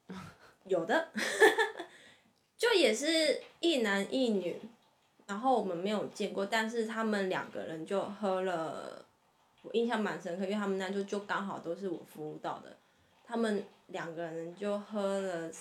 [0.65, 1.09] 有的，
[2.57, 4.59] 就也是一男一女，
[5.27, 9.05] 然后我们没有见过，但是他们两个人就喝了，
[9.61, 12.75] 我印象蛮深刻，因为他们那就就刚好都是我服务到的，
[13.29, 15.51] 他们两个人就喝了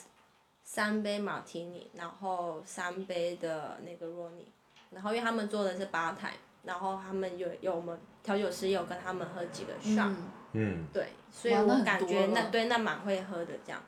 [0.64, 4.46] 三杯马提尼，然后三杯的那个若尼，
[4.90, 6.32] 然后因为他们坐的是吧台，
[6.64, 10.16] 然后他们有有我们调酒师有跟他们喝几个 shot，、嗯。
[10.54, 13.78] 嗯对，所以我感觉那对那蛮会喝的这样。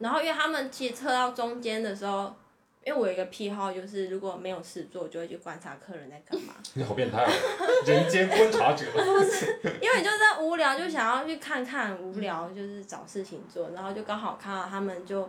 [0.00, 2.34] 然后因为他们其实测到中间的时候，
[2.88, 6.54] 因为我有一个癖好，就是如果没有事做，我就会去观察客人在干嘛。
[6.72, 7.30] 你好变态哦，
[7.86, 8.86] 人间观察者。
[8.92, 15.28] 不是因为就是在无聊，就想要去看看无聊，就是找事情做，然后就刚好看到他们就，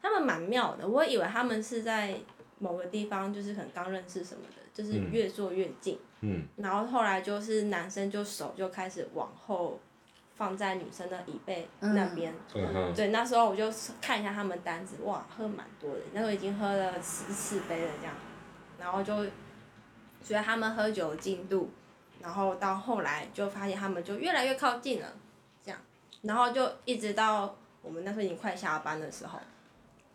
[0.00, 2.14] 他们蛮妙的，我以为他们是在
[2.58, 9.78] 某个地方，就是可能刚认识什么的，就是嗯越做越近，嗯然后后来就是男生就手就开始往后
[10.34, 18.14] 放在女生的椅背那边，嗯，对，那时候我就看一下他们单子，哇，喝蛮多的，那时候已经喝了十四杯了这样，
[18.78, 19.14] 然后就
[20.22, 21.70] 随着他们喝酒的进度，
[22.20, 25.08] 然后到后来就发现他们就越来越靠近了，
[25.64, 25.78] 这样，
[26.22, 29.38] 然后就一直到我们那时候已经快下班的时候，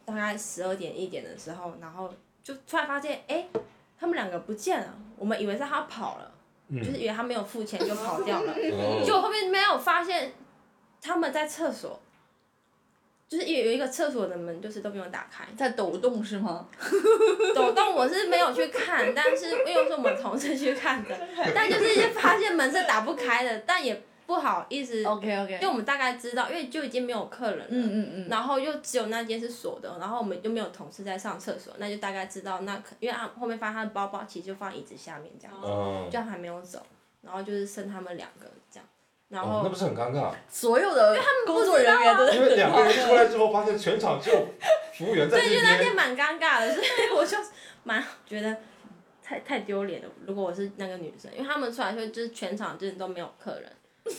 [0.06, 3.48] 大概十二点一点的时候，然后就突然发现，哎，
[4.00, 6.32] 他们两个不见了，我们以为是他跑了，
[6.76, 8.54] 就是以为他没有付钱就跑掉了。
[8.54, 10.34] 哦 就后面没有发现
[11.02, 12.00] 他们在厕所，
[13.30, 16.68] 就是有有一个厕所的门就是都没有打开，在抖动是吗？
[17.56, 21.18] 抖动我是没有去看，但是因为是我们同事去看的，
[21.56, 27.66] 但就是发现门是打不开的，但也不好意思，OK OK，因为我们大概知道，因为就已经没有客人了。
[27.70, 36.86] 嗯嗯嗯，然后又只有那间是锁的，然后我们又没有同事在上厕所，那就大概知道那可，因为他后面发现他的包包其实就放椅子下面这样子，嗯，就还没有走，
[37.22, 38.86] 然后就是剩他们两个这样，
[39.30, 40.34] 然后、哦，那不是很尴尬？
[40.50, 44.46] 所有的工作人员都在 因为两个人出来之后，发现全场只有
[44.94, 45.96] 服务员在这对，就那天。
[45.96, 47.38] 蛮尴尬的，所以我就
[47.84, 48.56] 蛮 觉得
[49.24, 50.10] 太太丢脸了。
[50.26, 53.72] 如果我是那个女生，因为他们出来就就是全场就是都没有客人，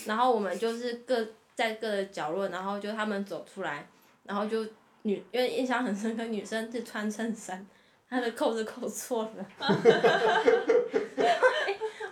[0.07, 3.89] 然后我们就是各在各的角落，然后就他们走出来，
[4.25, 4.65] 然后就
[5.03, 7.67] 女，因为印象很深刻，女生是穿衬衫，
[8.09, 9.47] 她的扣子扣错了，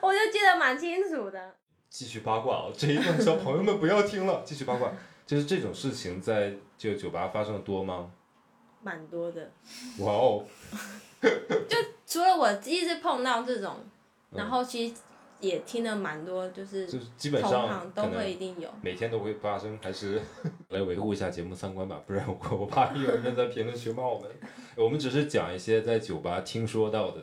[0.01, 1.55] 我就记得蛮清楚的。
[1.89, 4.93] 继续八卦哦，这一段小朋友们不要听了，继续八卦。
[5.25, 8.11] 就是这种事情在这个酒吧发生的多吗？
[8.83, 9.51] 蛮多的，
[9.99, 10.45] 哇哦，
[11.69, 13.75] 就除了我第一次碰到这种，
[14.31, 14.95] 嗯然后其实
[15.41, 18.69] 也听了蛮多，就是就是基本上都会一定有。
[18.83, 20.21] 每天都会发生，还是
[20.71, 24.31] 来维护一下节目三观吧，不然我我怕有人在评论区骂我们。
[24.77, 27.23] 我们只是讲一些在酒吧听说到的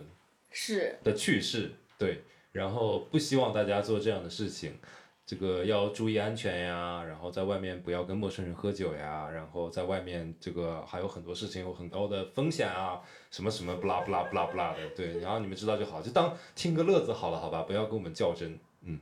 [0.49, 4.79] 是的趣事，对，然后不希望大家做这样的事情，
[5.25, 12.99] 这个要注意安全呀，然后在外面不要跟陌生人喝酒呀，然后在外面这个还有很多事情有很高的风险啊，
[13.31, 18.99] 什么什么不啦不啦不啦不啦的，对，然后你们知道就好，就当听个乐子好了，好吧，不要跟我们较真，嗯，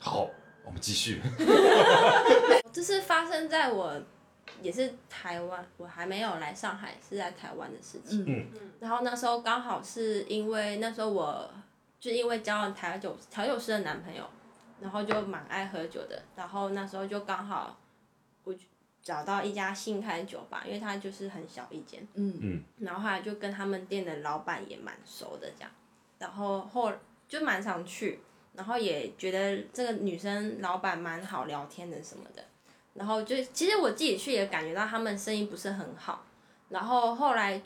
[0.00, 0.28] 好，
[0.64, 1.20] 我们继续，
[2.72, 4.02] 这是发生在我
[4.60, 8.24] 也是台湾，我还没有来上海，是在台湾的事情。
[8.26, 8.46] 嗯。
[8.80, 11.48] 然后那时候刚好是因为那时候我
[12.00, 14.22] 就因为交了台酒调酒师的男朋友，
[14.80, 16.22] 然后就蛮爱喝酒的。
[16.36, 17.78] 然后那时候就刚好
[18.44, 18.54] 我
[19.02, 22.06] 找到一家新开的酒吧，因为它就是很小一间。
[22.14, 25.70] 嗯嗯然后后来就跟他们店的老板也蛮熟的这样，
[26.18, 26.92] 然后后
[27.28, 28.20] 就蛮常去，
[28.54, 32.44] 然后也觉得这个女生老板蛮好聊天的什么的，
[32.94, 36.24] 然后就其实我自己去也感觉到他们生意不是很好，
[36.68, 37.60] 然后后来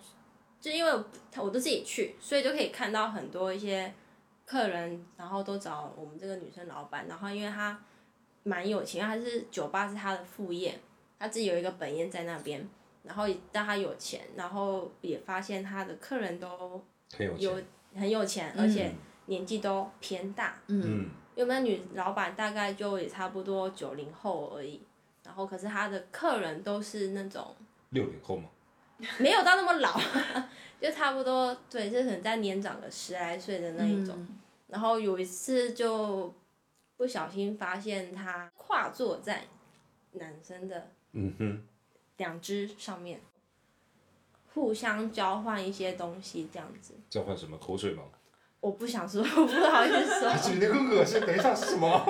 [0.60, 1.04] 就因为我
[1.38, 3.92] 我都自己去，所以就可以看到很多一些
[4.44, 7.78] 客人，然后都找我们这个女生老板，然后因为她
[8.42, 10.78] 蛮有钱，因为她是酒吧是她的副业，
[11.18, 12.68] 她自己有一个本业在那边。
[13.02, 16.80] 然后但她有钱，然后也发现她的客人都
[17.16, 18.92] 很有有钱，很有钱，而且
[19.26, 20.56] 年纪都偏大。
[20.68, 24.80] 嗯嗯因为那女老板大概就也差不多九零后而已，
[25.24, 27.56] 然后可是她的客人都是那种
[27.88, 28.48] 六零后嘛，
[29.18, 30.00] 没有到那么老，
[30.80, 34.14] 就差不多对，就可能在年长个十来岁的那一种。
[34.18, 34.38] 嗯
[34.68, 36.32] 然后有一次就
[36.96, 39.42] 不小心发现他跨坐在
[40.12, 41.62] 男生的嗯哼，
[42.16, 43.20] 两只上面，
[44.54, 46.94] 互相交换一些东西这样子。
[47.10, 48.02] 交换什么口水吗？
[48.60, 51.20] 我不想说， 我不好意思说，是你那个恶心？
[51.20, 52.02] 等一下是什么？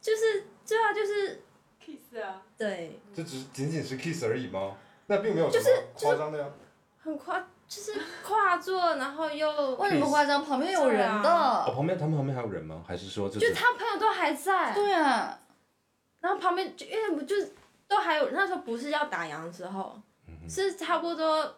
[0.00, 1.40] 就是对啊，就是
[1.84, 4.76] kiss 啊，对，这只仅仅是 kiss 而已吗？
[5.08, 6.46] 那并没有什么夸张的呀。
[7.00, 10.44] 很夸，就是跨坐，然后又为什么夸张？
[10.44, 11.72] 旁边有人的哦，的。
[11.74, 12.82] 旁边他们旁边还有人吗？
[12.86, 15.38] 还是说就就他朋友都还在，对啊，
[16.20, 17.54] 然后旁边就因为不就是
[17.86, 19.98] 都还有那时候不是要打烊的时候，
[20.48, 21.56] 是差不多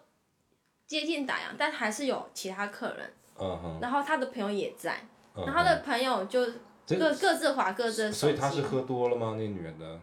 [0.87, 5.01] 接近打烊，但还是有其他客人，嗯哼，然后他的朋友也在，
[5.35, 6.47] 嗯然后他的朋友就
[6.87, 9.35] 各各自划各自的，所以他是喝多了吗？
[9.37, 9.99] 那女人的？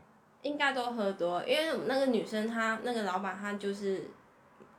[0.48, 4.10] 应该都喝多，因为那个女生她那个老板她就是，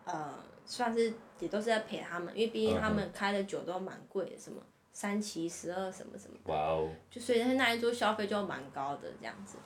[0.04, 4.60] 呃，算是也都是在陪他们，因为毕竟他们开的酒都蛮贵的，什么
[4.92, 9.58] 三七十二什么什么，哇哦，就所以他那一桌消费就蛮高的这样子，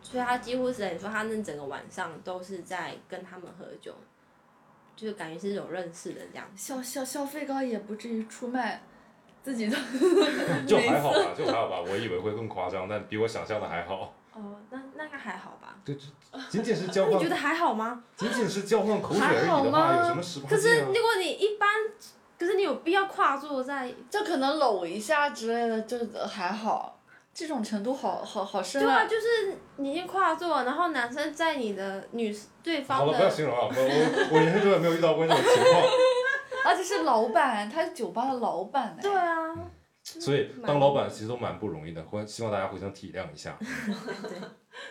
[0.00, 3.92] 所以他几乎是等于说他那整个晚上都是在跟他们喝酒，
[4.94, 6.56] 就是感觉是有认识的这样子。
[6.56, 8.80] 消消消费高也不至于出卖
[9.42, 9.76] 自己的。
[10.66, 11.80] 就还好吧，就还好吧。
[11.80, 14.14] 我以为会更夸张，但比我想象的还好。
[14.36, 15.76] 哦，那那个还好吧？
[15.84, 16.00] 这这
[16.50, 18.02] 仅仅是交 换，你觉得还好吗？
[18.16, 20.92] 仅仅是交换口水而已还好的话，吗有什么十八可是如？
[20.92, 21.68] 果你一般，
[22.38, 23.92] 可是你有必要跨坐在？
[24.10, 26.92] 就可能搂一下之类的，就还好。
[27.32, 29.04] 这种程度好好好深对啊，啊！
[29.04, 35.82] 就是你一跨坐，然后男生在你的女对方好了，不要的，形容了，我我我人生中也没有遇到过这种情况。
[36.64, 39.02] 而且是老板，他是酒吧的老板哎。
[39.02, 39.54] 对啊，
[40.06, 43.58] 所以当老板其实都蛮不容易的，或希望大家互相体谅一下。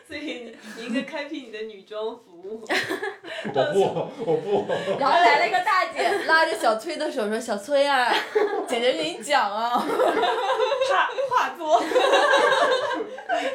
[0.05, 2.65] 所以你应该开辟你的女装服务。
[3.53, 4.65] 我不，我不。
[4.99, 8.11] 然后来了一个大姐，拉着小崔的手说：“小崔啊，
[8.67, 9.77] 姐姐给你讲啊。
[9.77, 9.87] 话
[11.29, 11.79] 话多，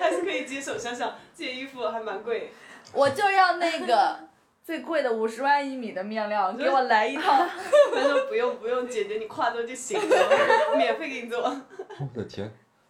[0.01, 0.79] 还是可以接受。
[0.79, 2.53] 想想这件衣服还蛮贵，”
[2.95, 4.19] 我就要那个
[4.63, 7.23] 最贵的五十万一米的面料，给我来一套。
[7.93, 11.41] 他说不用不用，姐姐你跨坐就行了， 免费给你做。
[11.43, 12.47] 我的天，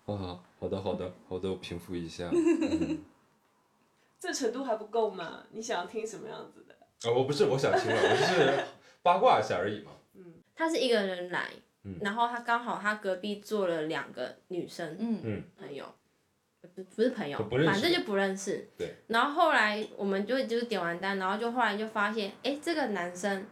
[0.07, 2.29] 啊，好的好的好的，我平复一下。
[2.33, 3.05] 嗯
[4.21, 5.43] 这程度还不够吗？
[5.51, 6.75] 你想要听什么样子的？
[7.09, 8.64] 啊，我不是我想听了，我就是
[9.03, 9.93] 八卦一下而已嘛。
[10.14, 11.49] 嗯他是一个人来，
[11.85, 15.87] 嗯然后他刚好他隔壁坐了两个女生，嗯朋友，
[16.85, 18.68] 不不是朋友反正就不认识。
[18.76, 18.95] 对。
[19.09, 23.47] 然后后来我们就就是点完单，然后就后来就发现，哎，这个男生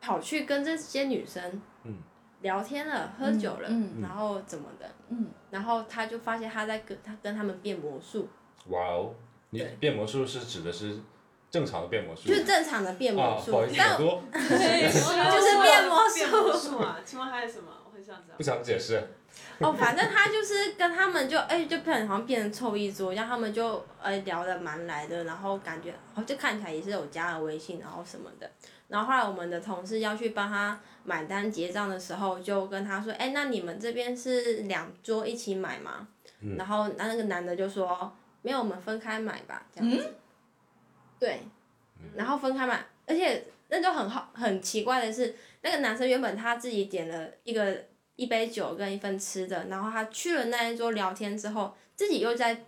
[0.00, 1.94] 跑去跟这些女生嗯。
[2.42, 8.28] 聊天了，喝酒了，嗯然后怎么的，嗯，然后他就发现他在跟他跟他们变魔术，
[8.68, 9.14] 哇哦，
[9.50, 11.00] 你变魔术是指的是
[11.50, 13.36] 正常的变魔术就是正常的变啊？
[13.48, 14.20] 魔术，但就
[15.40, 17.00] 是变魔术变魔术啊！
[17.04, 17.70] 请问还有什么？
[17.84, 18.42] 我很想知道不。
[18.42, 19.02] 想解释。
[19.60, 28.50] 哦，反正他就是跟他们就哎、就变好像变成凑一桌，让他们就哎、聊得蛮来的，然后感觉哦就看起来也是有加了微信，然后什么的。
[28.88, 36.06] 然后后来我们的同事要去帮他买单结账的时候，就跟他说，哎、那你们这边是两桌一起买吗？
[36.40, 40.14] 嗯然后那那个男的就说，没有，我们分开买吧，这样子。
[41.18, 41.40] 对，
[42.14, 47.84] 然后分开嘛，而且那就很好很奇怪的是，那个男生原本他自己点了一个
[48.16, 52.64] 一杯酒跟一份吃的，然后他去了那一桌聊天之后，自己又在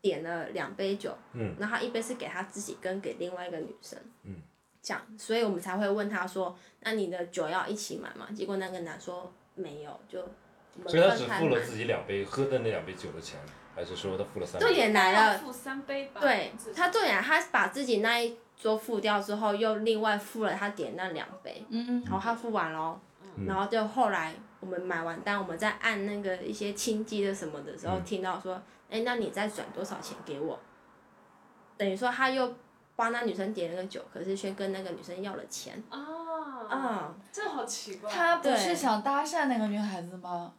[0.00, 4.36] 点了两杯酒，嗯，然后一杯是给他自己跟给另外一个女生，嗯，
[4.82, 8.28] 这样，所以我们才会问他说，那你的酒要一起买吗？
[8.34, 11.48] 结果那个男说没有，就我们所以他只分开买。
[11.48, 13.38] 付了自己两杯喝的那两杯酒的钱，
[13.74, 14.74] 还是说他付了三重杯？
[14.74, 16.20] 点来了，付三杯吧。
[16.20, 23.00] 对他重点，他把自己那一桌付掉之后，又另外付了他点那两杯，嗯然后他付完了，
[23.36, 28.60] 嗯然后就后来我们买完单，我们在按那个一些清机的什么的时候，嗯听到说，
[28.90, 30.58] 哎，那你再转多少钱给我？
[31.78, 32.54] 等于说他又
[32.94, 35.98] 帮那女生点了个酒，可是却跟那个女生要了钱啊
[36.68, 38.10] 啊、这好奇怪。
[38.10, 40.52] 他不是想搭讪那个女孩子吗？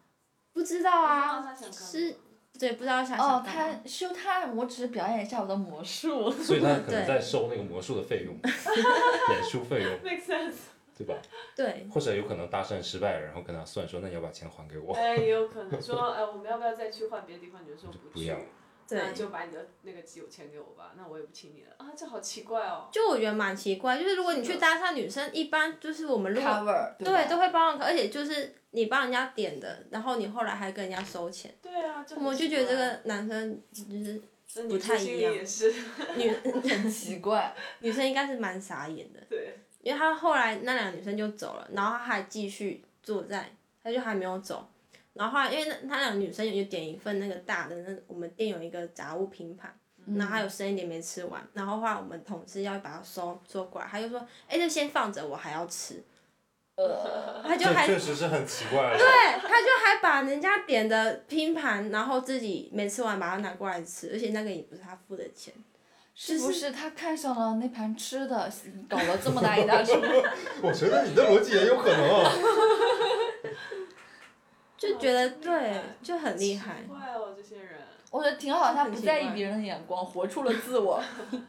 [0.52, 2.16] 不知道啊，是，
[2.60, 6.32] 对，不知道想哦，想干嘛他 show time，我只是表演一下我的魔术。
[6.32, 10.54] 所以他可能在收那个魔术的费用， 演出费用， make sense。
[10.96, 11.16] 对吧？
[11.56, 14.94] 对，或者有可能搭讪失败，然后跟他算说，那你要把钱还给我。
[14.94, 17.60] 哎，也有可能说，哎， 我们要不要再去换别的地方？
[17.64, 18.38] 你就说不去不要，
[18.90, 22.90] 那对就把你的那个酒钱给我吧，那我也不请你了啊，这好奇怪哦。
[22.92, 34.22] 就我觉得蛮奇怪，就是如果你去搭讪女生，一般就是我们如果 cover 对，吧都会帮忙，而且就是你帮人家点的，然后你后来还跟人家收钱，对啊，就我们就觉得这个男生就是
[34.68, 35.74] 不太一样生心里也是，
[36.16, 36.30] 女
[36.70, 37.56] 很奇怪。
[37.80, 43.52] 女生应该是蛮傻眼的，对，因为他后来那两个女生就走了，然后她还继续坐在，
[43.84, 44.68] 他就还没有走，
[45.14, 49.74] 然后后来因为那他两个女生有点一份那个大的那我们店有一个杂物拼盘。
[50.18, 56.04] 然后还有剩一点没吃完，然后后来我们同事要把它收收过来，他就说：“哎，就先放着，我还要吃。”
[56.76, 58.98] 呃，他就还确实是很奇怪。
[58.98, 59.08] 对，
[59.40, 65.54] 他就还把人家点的拼盘，然后自己没吃完把它拿过来吃，而且那个也不是他付的钱。
[66.14, 68.52] 是不是他看上了那盘吃的，
[68.90, 69.96] 搞了这么大一大桌？
[70.62, 72.30] 我觉得你的逻辑也有可能啊。
[74.84, 76.88] 就觉得对，就很厉害奇。
[76.88, 77.80] 怪哦，这些人。
[78.12, 81.02] 我觉得挺好，他不在意别人的眼光，活出了自我。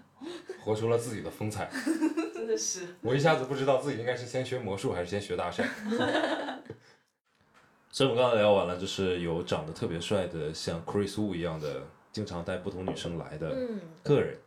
[0.64, 1.68] 活出了自己的风采。
[2.32, 5.64] 真的是，我一下子不知道自己应该是先学魔术还是先学搭讪。
[7.91, 11.82] 所以我们刚才聊完了，就是有长得特别帅的像 Chris Wu 一样的
[12.12, 14.39] 经常带不同女生来的嗯，客人，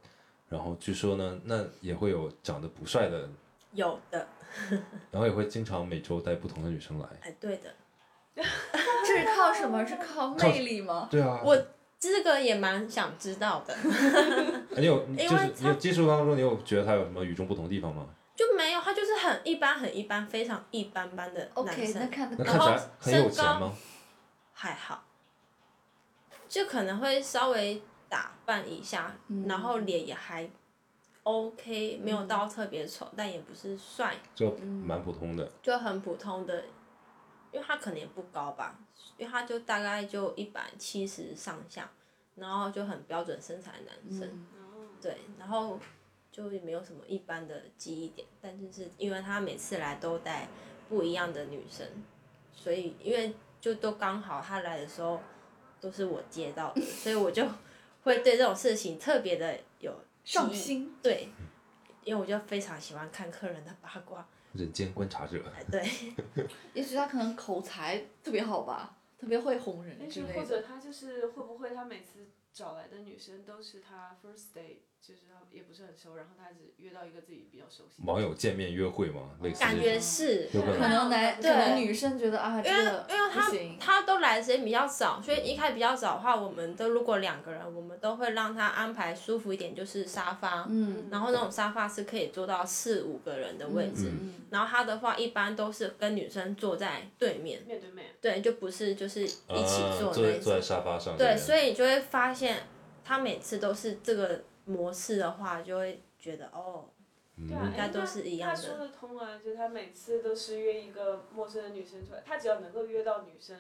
[0.50, 3.30] 然后据说呢，那也会有长得不帅的，
[3.74, 4.28] 有的，
[5.12, 7.08] 然后也会经常每周带不同的女生来。
[7.22, 7.74] 哎，对的，
[9.06, 9.86] 这 是靠什么？
[9.86, 11.08] 是靠魅力吗？
[11.10, 11.58] 对啊，我
[12.00, 13.76] 这个也蛮想知道的，
[14.78, 18.06] 你有你 因为就是你有接触当中，你有觉得他有什么与众不同的地方吗？
[18.36, 22.02] 就没有，他就是很一般，很一般，非常一般般的男 OK，生。
[22.02, 23.74] 那看得那看起来很有钱吗？
[24.54, 25.04] 还好，
[26.48, 29.16] 就可能会稍微打扮一下，
[29.48, 30.48] 然后脸也还
[31.24, 35.52] OK，没有到特别丑，但也不是帅，就蛮普通的。
[35.64, 36.64] 就很普通的，
[37.58, 38.80] 因为他可能也不高吧，
[39.18, 41.89] 因为他就大概就一百七十上下，
[42.36, 44.45] 然后就很标准身材的男生，
[45.01, 45.80] 对，然后
[46.32, 50.47] 就也没有什么一般的记忆点，但就是因为他每次来都带
[50.88, 51.84] 不一样的女生，
[52.53, 55.20] 所以因为就都刚好他来的时候
[55.82, 57.43] 都是我接到的，所以我就
[58.03, 59.91] 会对这种事情特别的有
[60.24, 60.95] 上心。
[61.01, 61.30] 对，
[62.03, 64.24] 因为我就非常喜欢看客人的八卦，
[64.58, 65.88] 人间观察者，哎对。
[66.74, 70.39] 也许他可能口才特别好吧，特别会哄人之类的。
[70.39, 78.12] 或者他就是会不会他每次找来的女生都是他 first date，就是他也不是很熟，然后他只约到一个自己比较熟悉的。
[78.12, 79.22] 网友见面约会吗？
[79.41, 83.78] 类似感觉是，有可能可能男，可对能女生觉得啊，这因为个因为他不行。
[83.80, 99.28] 他都来的时间比较早，所以一开始比较早的话，我们都如果两个人，我们都会让他安排舒服一点，就是沙发，嗯然后那种沙发是可以坐到四五个人的位置，嗯然后他的话一般都是跟女生坐在对面，面对面，对，就不是就是一
[99.66, 101.38] 起啊坐那坐在坐在，沙发上这对，边。
[101.38, 102.64] 所以你就会发现
[103.06, 106.89] 他每次都是这个模式的话，就会觉得哦，
[107.47, 113.57] 对啊，哎应该都是一样的他说得通啊，就他每次都是约一个陌生的女生出来，他只要能够约到女生，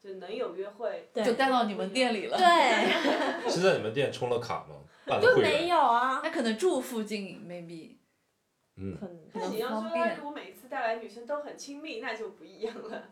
[0.00, 2.36] 就能有约会，就带到你们店里了。
[2.38, 4.76] 对，是在你们店充了卡吗？
[5.04, 5.68] 办了会就没？
[5.68, 7.96] 有啊，他可能住附近，maybe。
[8.78, 13.02] 嗯，可能那你要说他如果每次带来女生都很亲密，那就不一样了。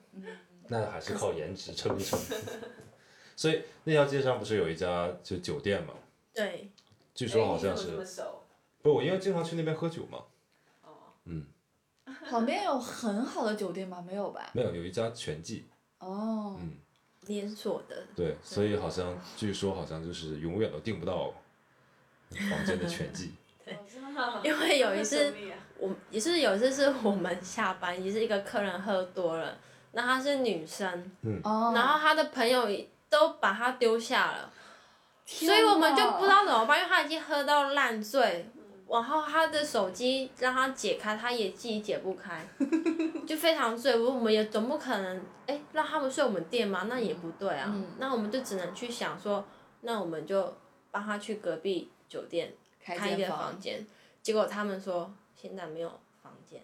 [0.69, 2.19] 那还是靠颜值撑一撑。
[3.37, 5.95] 所以那条街上不是有一家就酒店吗？
[6.35, 6.71] 对。
[7.15, 7.93] 据说好像是，
[8.83, 10.19] 不我因为经常去那边喝酒嘛。
[10.83, 10.91] 哦，
[11.25, 11.45] 嗯
[12.29, 14.03] 旁边有很好的酒店吗？
[14.07, 14.51] 没有吧？
[14.53, 15.67] 没有，有一家全季，
[15.99, 16.73] 哦，嗯，
[17.27, 21.33] 连锁的，对，所以好像据说好像就是永远都订不到
[22.51, 23.33] 房间的全季。
[23.67, 25.35] 哦真的啊因为有一次
[25.81, 29.57] 我也是有一次是我们下班，也是一个客人喝多了，
[29.93, 31.11] 那她是女生，
[31.43, 32.69] 哦，然后她的朋友
[33.09, 34.54] 都把她丢下了，天
[35.25, 38.51] 所以我们就不知道怎么办，因为他已经喝到烂醉。
[38.87, 42.47] 然后他的手机让他解开，他也自己解不开，
[43.27, 43.99] 就非常醉。
[43.99, 46.85] 我们也总不可能，哎，让他们睡我们店吗？
[46.89, 47.65] 那也不对啊。
[47.75, 49.45] 嗯那我们就只能去想说，
[49.81, 50.55] 那我们就
[50.91, 53.87] 帮他去隔壁酒店开开一个间房房间，
[54.23, 55.89] 结果他们说现在没有
[56.23, 56.61] 房间，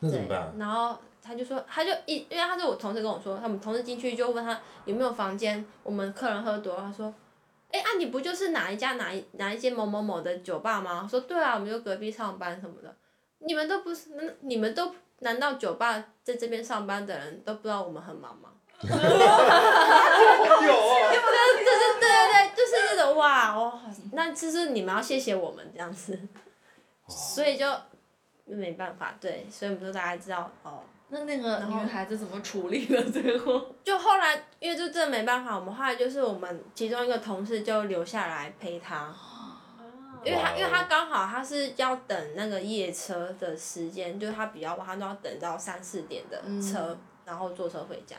[0.00, 7.14] 对那怎么办？，然后他就说，他就一，因为他是我同事跟我说，他们同事进去就问他有没有房间，我们客人喝多了，他说，
[7.76, 11.06] 哎啊你不就是哪一家哪一哪一间某某某的酒吧吗？
[11.10, 12.94] 说对啊，我们就隔壁上班什么的，
[13.40, 18.50] 你们都不是，嗯你们都难道酒吧在这边上班的人都不知道我们很忙吗？
[18.82, 18.96] 有啊，
[21.12, 23.80] 对对对对，就是那种哇哦，
[24.12, 26.18] 那就是你们要谢谢我们这样子，
[27.08, 27.66] 所以就
[28.44, 30.80] 没办法，对，所以我们就大家知道哦。
[31.08, 33.00] 那那个女孩子怎么处理的？
[33.10, 39.14] 最后 就后来，因为就真的没办法，我们后来就是我们其中一个同事就留下来陪他，啊
[40.24, 48.16] 因为他因为他刚好他是要等那个夜车的时间，就是他比较晚，他都要等到三四点的车，然后坐车回家，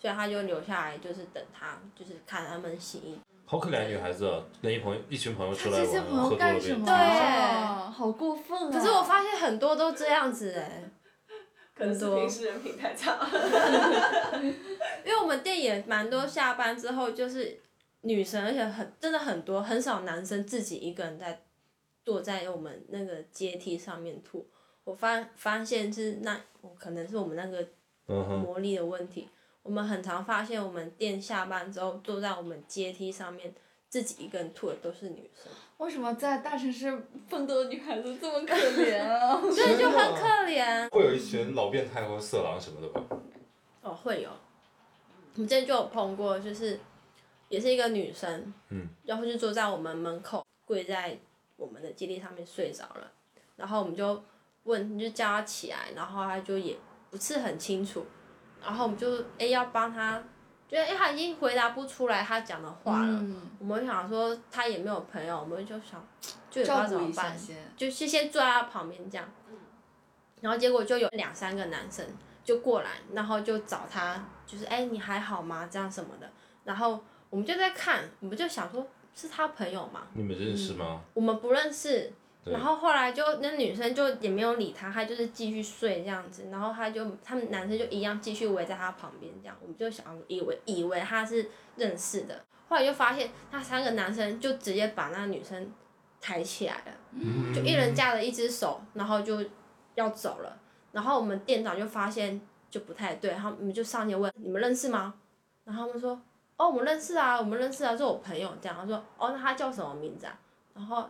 [0.00, 3.18] 所以他就留下来就是等他，就是看他们洗衣。
[3.44, 6.86] 好可怜的女孩子啊，跟一朋友一群朋友出来玩，这些朋喝多了被友干什么？
[6.86, 7.90] 对啊？
[7.96, 8.70] 好过分啊！
[8.70, 10.84] 可是我发现很多都这样子哎、
[11.78, 13.16] 可能是很多平时人品太差。
[15.04, 17.60] 因为我们店也蛮多下班之后就是
[18.00, 21.40] 女生，而且很真的很多，很少男生自己一个人在
[22.04, 24.46] 坐在我们那个阶梯上面吐。
[24.82, 27.66] 我发发现是那我可能是我们那个
[28.06, 29.28] 魔力的问题。
[29.62, 33.54] 我们很常发现，我们店下班之后坐在我们阶梯上面
[33.88, 39.40] 自己一个人吐的都是女生，为什么在大城市奋斗的女孩子这么可怜啊？
[39.42, 40.88] 对，就很可怜。
[40.90, 43.00] 会有一群老变态或色狼什么的吧？
[43.82, 44.28] 哦，会有。
[45.34, 46.78] 我们之前就有碰过，就是
[47.48, 51.16] 也是一个女生，嗯，然后就坐在我们门口，跪在
[51.56, 53.10] 我们的基地上面睡着了，
[53.54, 54.20] 然后我们就
[54.64, 56.76] 问，就叫她起来，然后她就也
[57.08, 58.04] 不是很清楚，
[58.60, 60.20] 然后我们就哎要帮她
[60.68, 63.06] 觉得哎、他已经回答不出来他讲的话了。
[63.06, 66.06] 嗯，我们想说他也没有朋友，我们就想
[66.50, 67.56] 就也不知道怎么办，就先。
[67.76, 69.26] 就是先坐在他旁边这样。
[70.40, 72.06] 然后结果就有两三个男生
[72.44, 75.68] 就过来，然后就找他，就是哎、你还好吗？
[75.70, 76.30] 这样什么的。
[76.64, 81.00] 然后我们就在看，我们就想说是他朋友吗，你们认识吗？
[81.14, 82.12] 我们不认识。
[82.48, 82.52] 对。
[82.52, 95.72] 然后后来就那女生就也没有理他，他就是继续睡这样子，然后他就他们男生就一样继续围在他旁边这样，我们就想以为以为他是认识的，后来就发现那三个男生就直接把那个女生
[96.20, 96.92] 抬起来了，
[97.54, 99.44] 就一人架了一只手，然后就
[99.94, 100.58] 要走了，
[100.92, 102.40] 然后我们店长就发现
[102.70, 105.14] 就不太对，然后我们就上前问你们认识吗？
[105.64, 106.20] 然后他们说
[106.56, 108.50] 哦我们认识啊，我们认识啊，是我朋友。
[108.60, 110.38] 这样，他说哦那他叫什么名字啊？
[110.74, 111.08] 然后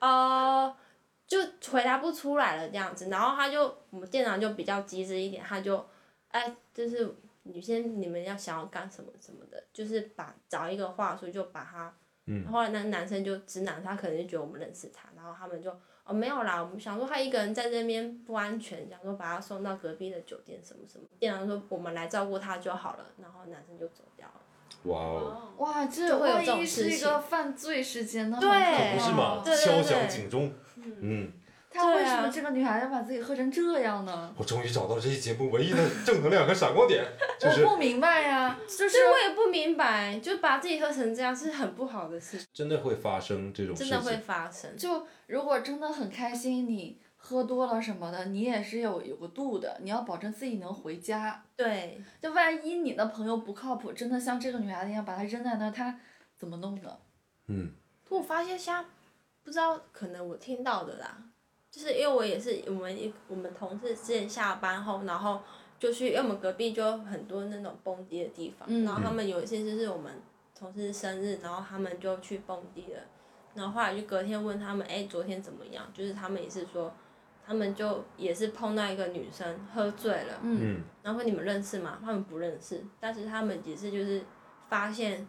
[0.00, 0.76] 呃，
[1.26, 1.38] 就
[1.70, 5.84] 回答不出来了这样子，然后他就我们店长就比较机智一点，他就
[6.28, 11.94] 哎，就是女生你们要想要干什么什么的，就是把找一个话术就把他，
[12.26, 15.70] 嗯后来那个男生就直男，他可能就觉得我们认识他，然后他们就
[16.04, 24.37] 哦没有啦，我们想说他一个人在这边不安全，想说把他送到隔壁的酒店什么什么，店长说我们来照顾他就好了，然后男生就走掉了。
[24.84, 28.38] 哇哦，哦，哇，这会有这种万一是一个犯罪事件呢？
[28.40, 29.36] 对很可不是吗？
[29.38, 30.52] 怕对对敲对响警钟。
[31.00, 31.30] 嗯，
[31.70, 34.32] 他为什么这个女孩要把自己喝成这样呢？
[34.38, 37.04] 我终于找到这期节目唯一的正能量和闪光点，
[37.38, 44.16] 就是我不明白呀，就是就是我也不明白，就把自己喝成这样是很不好的事情，真的会发生这种事真的会。
[44.16, 44.76] 发生。
[44.76, 51.44] 就如果真的很开心，你喝多了什么的，你也是有有个度的，你要保证自己能回家。
[51.56, 55.98] 对，就万一你的朋友不靠谱，真的像这个女孩子一样把她扔在那儿，他
[56.36, 57.00] 怎么弄的？
[57.48, 57.72] 嗯，
[58.08, 58.84] 我发现像
[59.42, 61.22] 不知道，可能我听到的啦，
[61.70, 65.40] 就是因为我也是我们一我们同事之前下班后，然后
[65.78, 70.12] 就去，因为我们隔壁就很多那种蹦迪的地方，嗯然后他们有一些就是我们
[70.58, 73.00] 同事生日，然后他们就去蹦迪了，
[73.54, 75.84] 然后后来就隔天问他们，哎、昨天怎么样？
[75.92, 76.92] 就是他们也是说，
[77.48, 81.98] 他们就也是碰到一个女生喝醉了，嗯，嗯，然后说你们认识吗？
[82.04, 84.22] 他们不认识，但是他们也是就是
[84.68, 85.26] 发现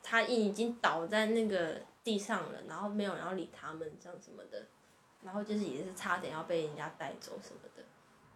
[0.00, 4.64] 他已经倒在那个地上了，然后没有人要理他们这样什么的，
[5.24, 7.82] 然后就是也是差点要被人家带走什么的，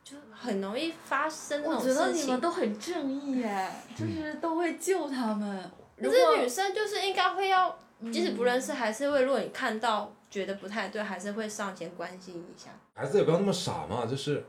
[0.03, 2.26] 就很容易发生这种我觉得事情。
[2.26, 5.70] 你们都很正义耶，就是都会救他们。
[5.97, 7.78] 可是女生就是应该会要，
[8.12, 12.70] 即使不认嗯识，还是会，如果你看到觉得不太对，还是会上前关心一下。
[12.94, 14.44] 孩子也不要那么傻嘛，就是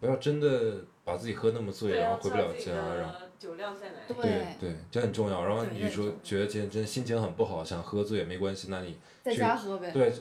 [0.00, 3.20] 不要真的把自己喝那么醉，对，然后回不了家，然后。
[3.36, 4.14] 酒量在哪里。
[4.14, 5.44] 对对对，这很重要。
[5.44, 9.90] 然后你说觉得今天真心情很不好，想喝醉也没关系，那你在家喝呗。
[9.90, 10.12] 对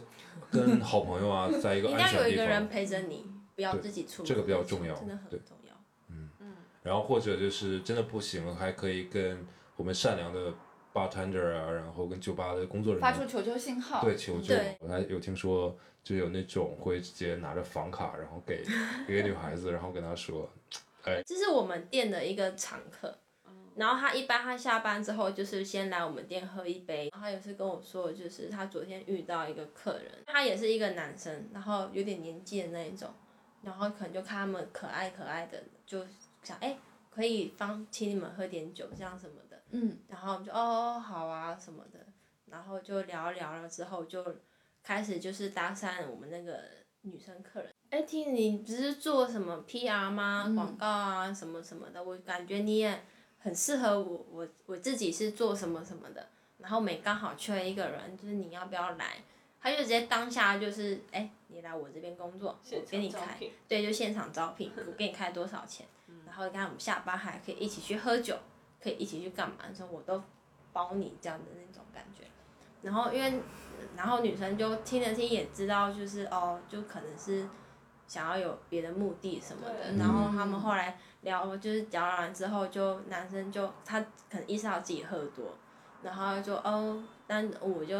[0.51, 4.27] 跟好朋友啊， 在一个安全的地有一个人方，陪着你，不要自己出门。
[4.27, 5.73] 这个比较重要真的很重要。
[6.09, 9.45] 嗯嗯然后或者就是真的不行，还可以跟
[9.77, 10.51] 我们善良的
[10.93, 14.03] bartender 啊，然后跟酒吧的工作人员发出求救信号。
[14.03, 14.53] 对求救。
[14.79, 18.63] 我还有听说，就有那种会直接拿着房卡，然后给
[19.07, 20.49] 给个女孩子，然后跟她说，
[21.03, 23.17] 哎这是我们店的一个常客。
[23.75, 27.09] 然后他一般他下班之后就是先来我们店喝一杯。
[27.11, 33.09] 然后他有次跟我说，就是他昨天遇到一个客人，他也是一个男生，然后有点年纪的那一种，
[33.63, 36.05] 然后可能就看他们可爱可爱的，就
[36.43, 36.77] 想哎
[37.09, 39.52] 可以帮请你们喝点酒这样什么的。
[39.73, 41.99] 嗯，然后我们就哦好啊什么的，
[42.45, 44.23] 然后就聊一聊了之后就
[44.83, 46.61] 开始就是搭讪我们那个
[47.01, 47.73] 女生客人。
[47.89, 50.45] 哎，听你不是做什么 PR 吗？
[50.47, 50.55] 嗯。
[50.55, 53.03] 广告啊什么什么的，我感觉你也
[53.39, 56.27] 很适合我，我我自己是做什么什么的，
[56.59, 59.17] 然后每刚好缺一个人，就是你要不要来？
[59.59, 65.87] 他就直接当下就是，哎，你来我这边工作，我给你开，对，就现场招聘，我给你开多少钱，
[66.25, 68.37] 然后你看我们下班还可以一起去喝酒，
[68.83, 69.55] 可以一起去干嘛？
[69.73, 70.21] 说我都
[70.73, 72.25] 包你这样的那种感觉。
[72.81, 73.39] 然后因为，
[73.95, 77.47] 然后女生就听了听也知道，就是哦，就可能是
[78.07, 79.93] 想要有别的目的什么的。
[79.97, 85.45] 然后他们后来聊，就是聊完之后，就男生就他可能意识到自己喝多，
[86.01, 87.95] 然后就哦，但我就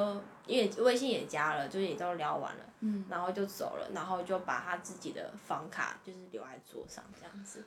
[0.46, 7.64] 因为微信也加了，就是也都聊完了，嗯，然后就走了，然后就把他自己的房卡就是留在桌上这样子。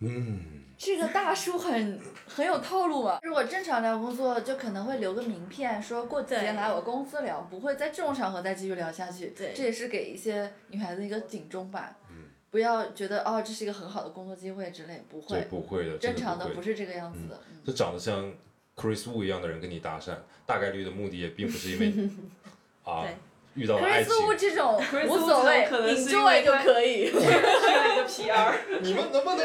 [0.00, 0.40] 嗯，
[0.76, 3.18] 这个大叔很很有套路啊。
[3.22, 9.28] 如果正常聊工作，就可能会留个名片，说过几天来我公司聊，不会在这种场合再继续聊下去。
[9.36, 11.96] 对这也是给一些女孩子一个警钟吧。
[12.10, 12.16] 嗯
[12.50, 15.40] 不要觉得哦，这是一个很好的工作机会之类，不会。
[15.48, 16.16] 不会的，正。
[16.16, 17.40] 常的不是这个样子的。
[17.48, 18.32] 嗯这长得像
[18.74, 22.08] Chris Wu 一样的人跟你搭讪，大概率的目的也并不是因为
[22.82, 23.14] 啊对
[23.54, 24.12] 遇到了爱情。
[24.12, 27.10] Chris Wu 这种无所谓可能是因为，enjoy 就可以。
[27.10, 28.80] 需要一个 PR。
[28.82, 29.38] 你们能不能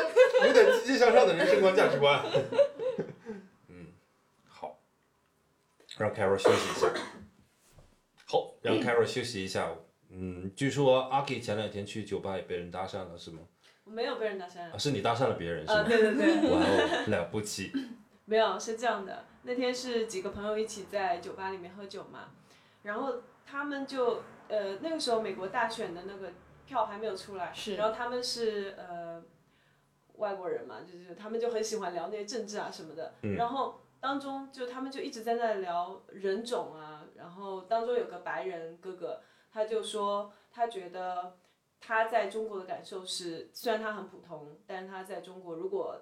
[0.48, 2.24] 有点积极向上的人生观价值观？
[3.70, 3.88] 嗯，
[4.48, 4.78] 好
[5.98, 6.88] 让 Carol 休息一下。
[8.26, 9.70] 好，让 Carol 休息一下。
[10.10, 13.40] 嗯，据说阿 K 前两天去酒吧也被人搭讪了，是吗？
[13.84, 14.78] 我没有被人搭讪啊，。
[14.78, 15.84] 是你搭讪了别人是啊，吗？
[15.88, 17.72] 对对对，哇哦，了不起！
[18.26, 22.30] 没有，是这样的，那天是几个朋友一起在酒吧里面喝酒嘛，
[22.84, 23.14] 然后
[23.46, 26.32] 他们就呃那个时候美国大选的那个
[26.66, 29.24] 票还没有出来，是然后他们是呃
[30.16, 39.22] 外国人嘛，就是他们就很喜欢聊那些政治啊什么的，然后当中就他们就一直在那聊人种啊，然后当中有个白人哥哥，
[39.52, 41.38] 他就说他觉得
[41.80, 46.02] 他在中国的感受是，虽然他很普通，但是他在中国如果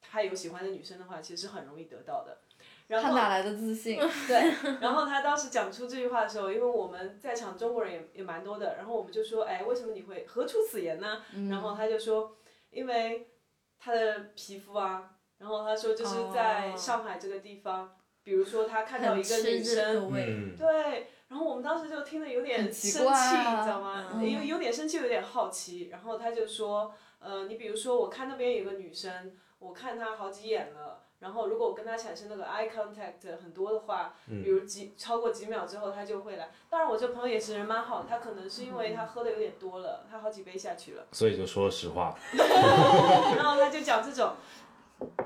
[0.00, 2.38] 他有喜欢的女生的话，其实是很容易得到的。
[2.86, 3.98] 然后他哪来的自信？
[4.28, 11.22] 对，然后他当时讲出这句话的时候，因为我们在场中国人也也蛮多的，然后我们就说，哎，为什么你会何出此言呢？
[11.50, 12.36] 然后他就说，
[12.70, 13.30] 因为
[13.78, 24.10] 他的皮肤啊，然后他说就是在哦上海这个地方，比如说他看到一个女生，嗯，对，然后我们当时就听得有点生气，啊你知道吗？
[24.14, 25.88] 嗯有有点生气，有点好奇。
[25.90, 31.00] 然后他就说，呃，你比如说我看那边有个女生，我看她好几眼了。
[31.24, 36.50] 然后，如果我跟他产生那个 eye contact 很多的话，比如几超过几秒之后，他就会来。
[36.68, 41.06] 当然，我这朋友也是人蛮好的，他可能是因为他喝的有点多了，他好几杯下去了。
[41.12, 42.14] 所以就说实话。
[42.36, 44.34] 然后他就讲这种，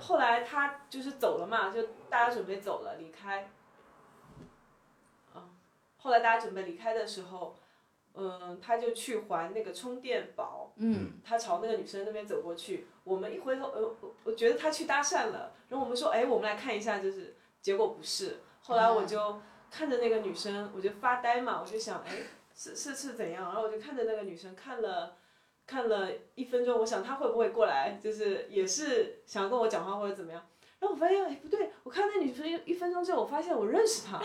[0.01, 3.51] 后来他就是走了嘛，就大家准备走了，离开。
[5.35, 5.51] 嗯，
[5.97, 7.57] 后来大家准备离开的时候，
[8.15, 19.41] 嗯，他就去还那个充电宝，嗯，他朝那个女生那边走过去，我们一回头，呃，我我觉得他去搭讪了，然后我们说，哎，我们来看一下，就是结果不是，后来我就
[19.71, 22.13] 看着那个女生，我就发呆嘛，我就想，哎，
[22.55, 23.47] 是是是怎样？
[23.47, 25.17] 然后我就看着那个女生看了。
[25.71, 30.43] 看了一分钟，我想她会不会过来，就是也是想跟我讲话或者怎么样。
[30.81, 34.19] 然后我发现，哎，不对，我看那女生一一分钟之后，我发现我认识她。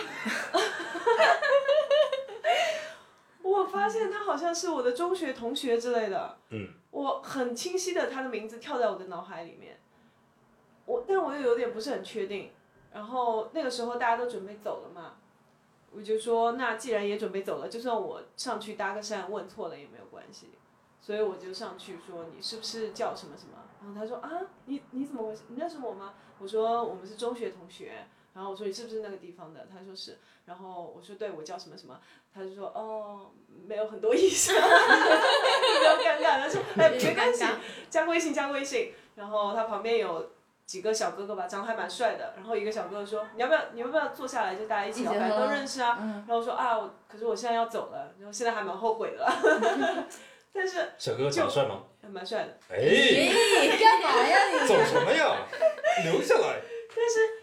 [3.43, 6.37] 我发现她好像是我的中学同学之类的。
[6.51, 6.69] 嗯。
[6.93, 9.79] 我很清晰的，他的名字跳在我的脑海里面。
[10.85, 12.51] 我，但我又有点不是很确定。
[12.93, 15.15] 然后那个时候大家都准备走了嘛，
[15.91, 20.51] 我就说，那既然也准备走了，就算我上去搭个讪，问错了也没有关系。
[21.01, 23.57] 所以我就上去说你是不是叫什么什么？
[23.81, 25.41] 然后他说啊，你你怎么回事？
[25.47, 26.13] 你认识我吗？
[26.37, 28.05] 我说我们是中学同学。
[28.33, 29.67] 然后我说你是不是那个地方的？
[29.71, 30.17] 他说是。
[30.45, 31.99] 然后我说对，我叫什么什么。
[32.33, 33.31] 他就说哦，
[33.67, 36.41] 没有很多意思， 比较尴尬。
[36.41, 37.45] 他说哎，没关系，
[37.89, 38.93] 加微信加微信。
[39.15, 40.31] 然后他旁边有
[40.65, 42.33] 几个小哥哥吧，长得还蛮帅的。
[42.35, 45.97] 然后一个小哥哥说你要不要你要不要坐下来就大家一起聊，反正都认识啊。
[45.99, 49.25] 然后我说啊，我可是我现在要走了，然后现在还蛮后悔的。
[50.51, 51.83] 但是小哥哥长得帅吗？
[52.01, 52.57] 还蛮帅的。
[52.69, 52.77] 哎，
[53.79, 54.67] 干嘛呀你？
[54.67, 55.37] 走什么呀？
[56.03, 56.59] 留下来。
[56.95, 57.42] 但是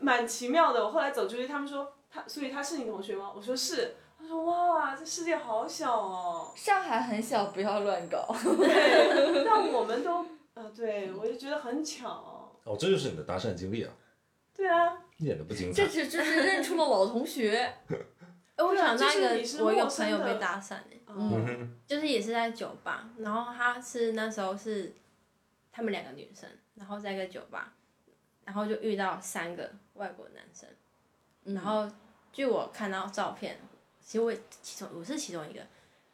[0.00, 3.32] 蛮奇妙的，我后来走出去，他们说他，所以他是你同学吗？
[3.34, 3.94] 我说是。
[4.18, 6.50] 他说哇，这世界好小哦。
[6.56, 8.34] 上海很小，不要乱搞。
[8.42, 10.24] 对，但我们都，
[10.54, 12.08] 呃，对我就觉得很巧。
[12.64, 13.92] 哦，这就是你的搭讪经历啊，
[14.54, 15.82] 对啊，一点都不精彩。
[15.82, 17.74] 这只就是认出了老同学。
[18.56, 20.76] 哎，我想到一就是你是个，我一个陌生的朋友被搭讪
[21.08, 24.94] 嗯，就是也是在酒吧，然后他是那时候是
[25.70, 27.74] 他们两个女生，然后在一个酒吧，
[28.46, 30.66] 然后就遇到三个外国男生，
[31.54, 31.86] 然后
[32.32, 33.58] 据我看到照片，
[34.00, 35.60] 其实我也其中我是其中一个，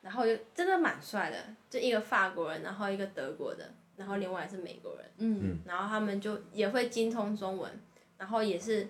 [0.01, 1.37] 然后就真的蛮帅的，
[1.69, 5.61] 就一个法国人，然后一个德国的，然后另外是美国人，嗯。
[5.67, 7.71] 然后他们就也会精通中文，
[8.17, 8.89] 然后也是，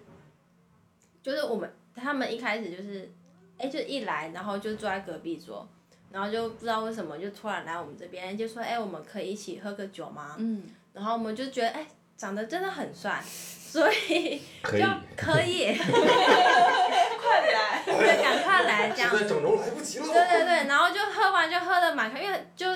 [1.21, 3.11] 就是我们他们一开始就是，
[3.59, 5.69] 哎，就一来，然后就坐在隔壁桌，
[6.13, 10.37] 然后就不知道为什么就突然来我们这边，就说，哎，我们可以一起喝个酒吗？
[10.39, 10.63] 嗯，
[10.93, 11.87] 然后我们就觉得，哎，
[12.23, 14.87] 长得真的很帅，所以可以就。
[15.17, 17.83] 可以， 快来。
[17.85, 20.05] 对，赶快来这样整容来不及了。
[20.07, 22.73] 对对对，然后就喝完就喝的蛮开，因为就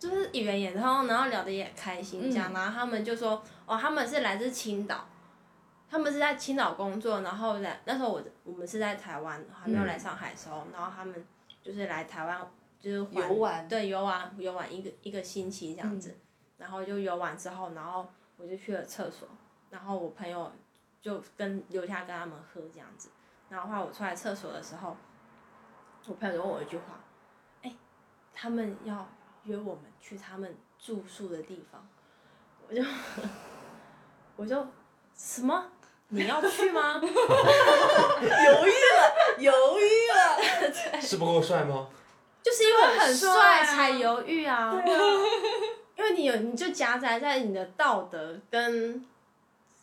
[0.00, 5.06] 就是语言也通，然后聊的也开心这样，然后他们就说哦，他们是来自青岛，
[5.88, 11.24] 他们是在青岛工作，然后来那时候我我们是在台湾还没有来上海的时候，然后他们
[11.62, 12.36] 就是来台湾
[12.80, 16.18] 就是游玩对游玩游玩一个一个星期这样子，
[16.58, 18.04] 然后就游玩之后，然后
[18.42, 19.28] 我就去了厕所，
[19.70, 20.50] 然后我朋友
[21.00, 23.10] 就跟留下跟他们喝这样子，
[23.48, 24.96] 然后后来我出来厕所的时候。
[26.08, 26.98] 我朋友就问我一句话，
[27.62, 27.72] 哎、
[28.34, 29.08] 他们要
[29.44, 31.86] 约我们去他们住宿的地方，
[32.66, 32.82] 我就
[34.34, 34.66] 我就
[35.14, 35.64] 什么？
[36.08, 36.94] 你要去吗？
[37.00, 37.08] 犹
[38.66, 40.42] 豫了，犹豫了。
[41.00, 41.86] 是不够帅吗？
[42.42, 44.98] 就是因为很很帅才犹豫啊，对啊，
[45.96, 49.04] 因为你有你就夹杂在你的道德跟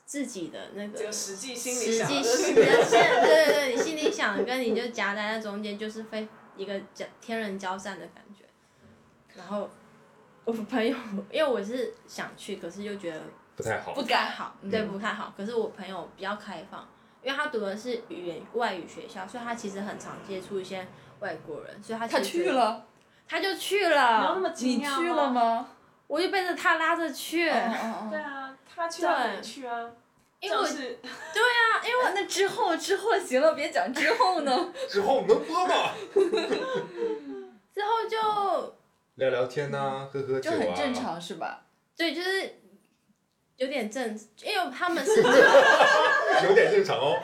[0.05, 8.43] 自己的那个这个实际心里实际想的对对对， 你心里想的跟你就夹在那中间，就是非一个交天人交战的感觉。
[9.37, 9.69] 然后
[10.45, 10.95] 我朋友，
[11.31, 13.21] 因为我是想去，可是又觉得
[13.55, 14.01] 不太好不。
[14.01, 15.31] 太好，对，嗯不太好。
[15.37, 16.89] 可是我朋友比较开放，
[17.21, 20.87] 因为他读的是语言外语学校，所以他其实很常接触一些
[21.19, 22.83] 外国人，所以他他其实去，了，
[23.27, 25.29] 他就去没有那了，么你惊讶去了？
[25.29, 25.69] 吗？
[26.09, 27.45] 我就背着他拉着去。
[27.45, 29.89] 对啊，他去啊，你去啊，
[30.41, 30.57] 因为
[32.15, 34.73] 那之后之后行了，别讲之后呢。
[34.89, 35.91] 之后能播吗？
[37.71, 38.75] 之后就
[39.15, 40.93] 聊聊天呐、喝喝酒啊，就很正。
[40.93, 41.61] 常是吧？
[41.95, 42.59] 对，就是
[43.57, 45.27] 有点正，因为他们是住，
[46.47, 47.15] 有点正常哦。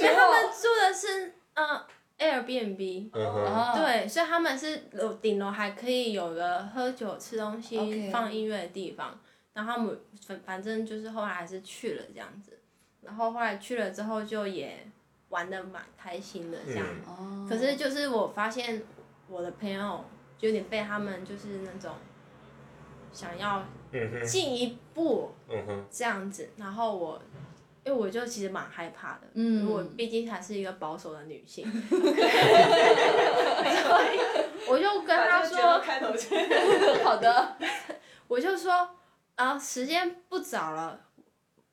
[0.00, 1.84] 因为他们住的是嗯
[2.18, 9.18] Airbnb，对，所以他们是楼顶楼还可以有个喝酒、吃东西、放音乐的地方。
[9.52, 12.58] 然后他们反反正就是后来还是去了这样子，
[13.02, 14.86] 然后后来去了之后就也
[15.28, 16.86] 玩的蛮开心的这样。
[17.48, 18.82] 可是就是我发现
[19.28, 20.04] 我的朋友
[20.38, 21.94] 就有点被他们就是那种
[23.12, 23.62] 想要
[24.26, 25.32] 进一步
[25.90, 27.20] 这样子，然后我。
[27.86, 31.96] 因为我就其实蛮害怕的，嗯因为我毕竟还是一个保守的女性，所
[34.12, 34.18] 以
[34.68, 36.08] 我就跟他说，开头，
[37.04, 37.56] 好的，
[38.26, 38.90] 我就说
[39.36, 41.00] 啊，时间不早了，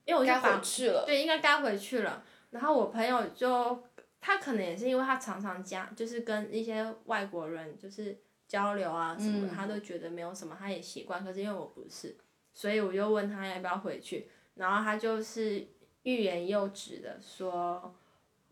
[0.05, 1.03] 因为我就该回去了。
[1.03, 2.23] 对，应该该回去了。
[2.51, 3.81] 然后我朋友就
[4.21, 8.15] 他可能也是因为他常常加，就是跟一些外国人就是
[8.47, 11.25] 交流啊什么，嗯他都觉得没有什么，他也习惯。
[11.25, 12.15] 可是因为我不是，
[12.53, 15.65] 所以我就问他要不要回去，然后他就是
[16.03, 17.93] 欲言又止的说。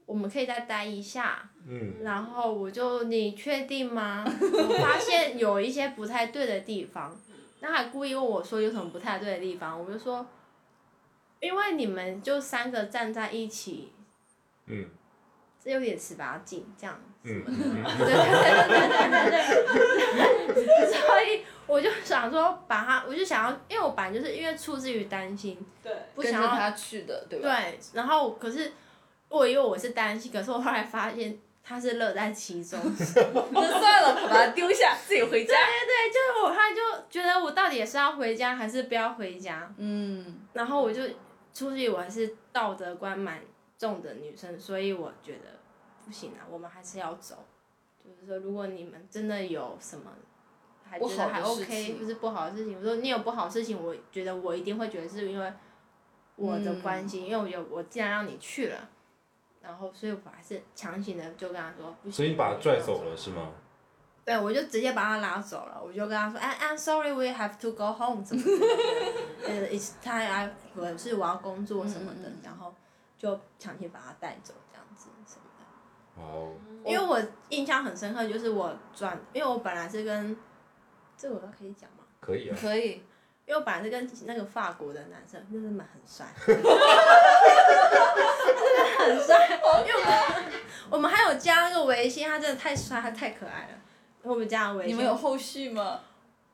[0.08, 4.26] 我们可以再待一下，嗯，然后我就你确定吗？
[4.28, 7.18] 我发现有一些不太对的地方，
[7.62, 10.28] 那还故意问我说有什么不太对的地方，我就说，
[11.40, 13.94] 因为你们就三个站在一起，
[14.66, 14.90] 嗯，
[15.64, 18.18] 这有点十八禁这样子嗯， 对对
[18.68, 27.48] 对对对对对，所以我就想说把他，我就想要，因为我本来就是因为出自于担心，对，不想要他去的，对吧？
[27.62, 28.72] 对，然后可是
[29.30, 32.80] 我以为我是担心，可是我后来发现他是乐在其中。
[33.52, 35.54] 那算了，把他丢下，自己回家。
[35.54, 41.04] 对对，就是我后来就觉得我到底是要回家还是不要回家，嗯，然后我就
[41.54, 43.40] 出去，我还是道德观蛮
[43.78, 45.61] 重的女生，所以我觉得
[46.12, 47.38] 不行啊，我们还是要走。
[48.04, 50.12] 就是说，如果你们真的有什么
[50.84, 55.54] 还觉得还 OK，情就是不好的事情，我说你有不好的事情，我觉得我一定会觉得是因为
[56.36, 58.90] 我的关系，因为我觉得我既然让你去了，
[59.62, 62.12] 然后所以我还是强行的就跟他说不行。
[62.12, 63.50] 所以你把他拽走了是吗？
[64.26, 72.74] 对，我就直接把他拉走了，我就跟他说，哎，I'm sorry, we have to go home，怎么怎么的，呃， it's time I，我是我要工作什么的，嗯嗯嗯然后
[73.18, 74.54] 就强行把他带走。
[76.16, 76.54] 哦，
[76.86, 80.36] 因为我印象很深刻，就是我转，因为我本来是跟，
[81.18, 82.04] 这个我都可以讲吗？
[82.20, 82.58] 可以啊。
[82.60, 83.04] 可以。
[83.44, 86.70] 因为我本来是跟那个法国的男生，真的蛮很帅，真的
[89.00, 89.60] 很帅。
[89.86, 90.14] 因为我们
[90.92, 93.78] 我们还有加那个微信，他真的太帅，他太可爱了。
[94.22, 96.00] 我们加了微信，你们有后续吗？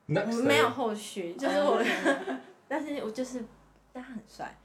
[0.07, 1.85] 那我们没有后续，就是我，哦
[2.67, 3.45] 但是我就是，
[3.93, 4.57] 但他很帅。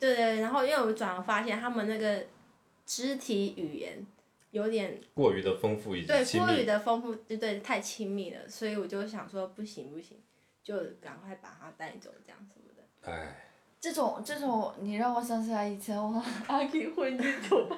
[0.00, 2.24] 对 对，然后因为我转而发现他们那个
[2.84, 4.06] 肢体语言
[4.50, 6.64] 有点过于的丰富以及对过于。
[6.64, 10.18] 的丰富，对对，太亲密了，所以我就想说不行不行，
[10.62, 13.10] 就赶快把他带走，这样什么的。
[13.10, 13.34] 哎，
[13.80, 17.76] 这种这种，你让我想起来以前我和阿 K 混进酒吧，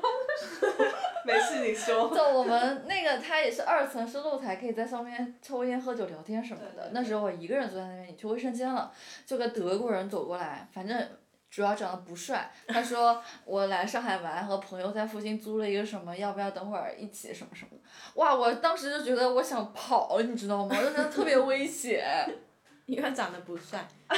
[1.24, 2.10] 没事你说。
[2.14, 6.90] 就我们那个它也是二层是露台，可以在上面抽烟、喝酒、聊天什么的。
[6.92, 8.92] 那时候我一个人坐在那边，你去卫生间了，
[9.24, 11.08] 就个德国人走过来，反正
[11.54, 12.50] 主要长得不帅。
[12.66, 17.78] 他说我来上海玩，和朋友在附近租了一个什么，要不要等会儿一起什么什么的。
[18.14, 20.76] 哇，我当时就觉得我想跑，你知道吗？
[20.76, 22.04] 我就觉得特别危险。
[22.86, 23.86] 因为他长得不帅，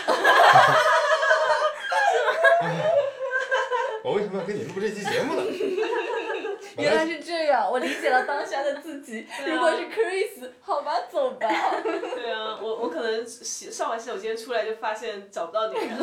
[4.02, 5.42] 我为什么要跟你录这期节目呢？
[6.76, 9.24] 原来是这样，我理解了当下的自己。
[9.30, 11.48] 啊如果是 Chris，好吧，走吧。
[11.80, 15.96] 对啊，我我可能洗上完洗手间出来就发现找不到你了。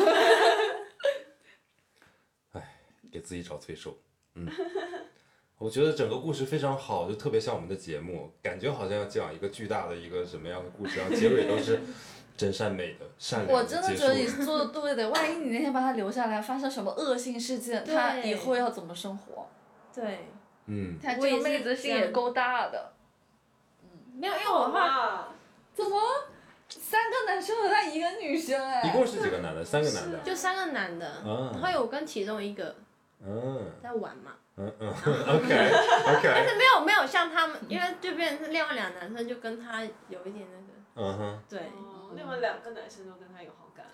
[3.14, 3.96] 给自己找罪受。
[4.34, 4.44] 嗯，
[5.58, 11.78] 我觉得整个故事非常好，就特别像我们的节目，感觉好像要讲一个巨大的一个什么样的故事，然后结尾都是
[12.36, 14.26] 真善美的、善良我真的觉得你。
[14.26, 19.46] 做的对的，万一你那天把他留下来，发生什么恶性事件，他以后要怎么生活？
[19.94, 20.26] 对，
[20.66, 22.92] 嗯，他这个妹子心也够大的。
[23.84, 23.88] 嗯
[24.20, 25.28] 没有，因为我怕，
[25.72, 25.96] 怎么？
[26.66, 29.64] 三个男生和他一个女生哎，一共是几个男的？
[29.64, 30.18] 三个男的。
[30.24, 32.74] 就三个男的，啊然后有跟其中一个
[33.26, 33.70] 嗯。
[33.82, 34.88] 在玩嘛，嗯嗯，
[35.36, 35.48] OK
[36.34, 40.46] 但是没有没有像他们，因为就变成是另外两个男生就跟他有一点
[40.96, 41.60] 那个，嗯哼，对。
[41.60, 43.86] 哦，另外两个男生都跟他有好感。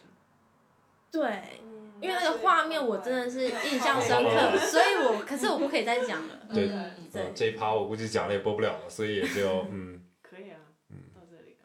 [1.10, 6.34] 对，嗯因为那个画面我真的是印象深刻， 所以我可是我不可以再讲了。
[6.52, 6.70] 对。
[7.34, 10.00] 这一趴我估计讲了也播不了了，所以也就嗯。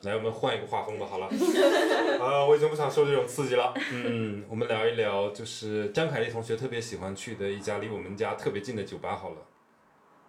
[0.06, 1.26] 来我们换一个画风吧，好了，
[2.22, 9.38] 啊，我已经不想受这种刺激了，嗯，我们聊一聊就是张凯丽同学特别喜欢去的一家离我们家特别近的酒吧好了。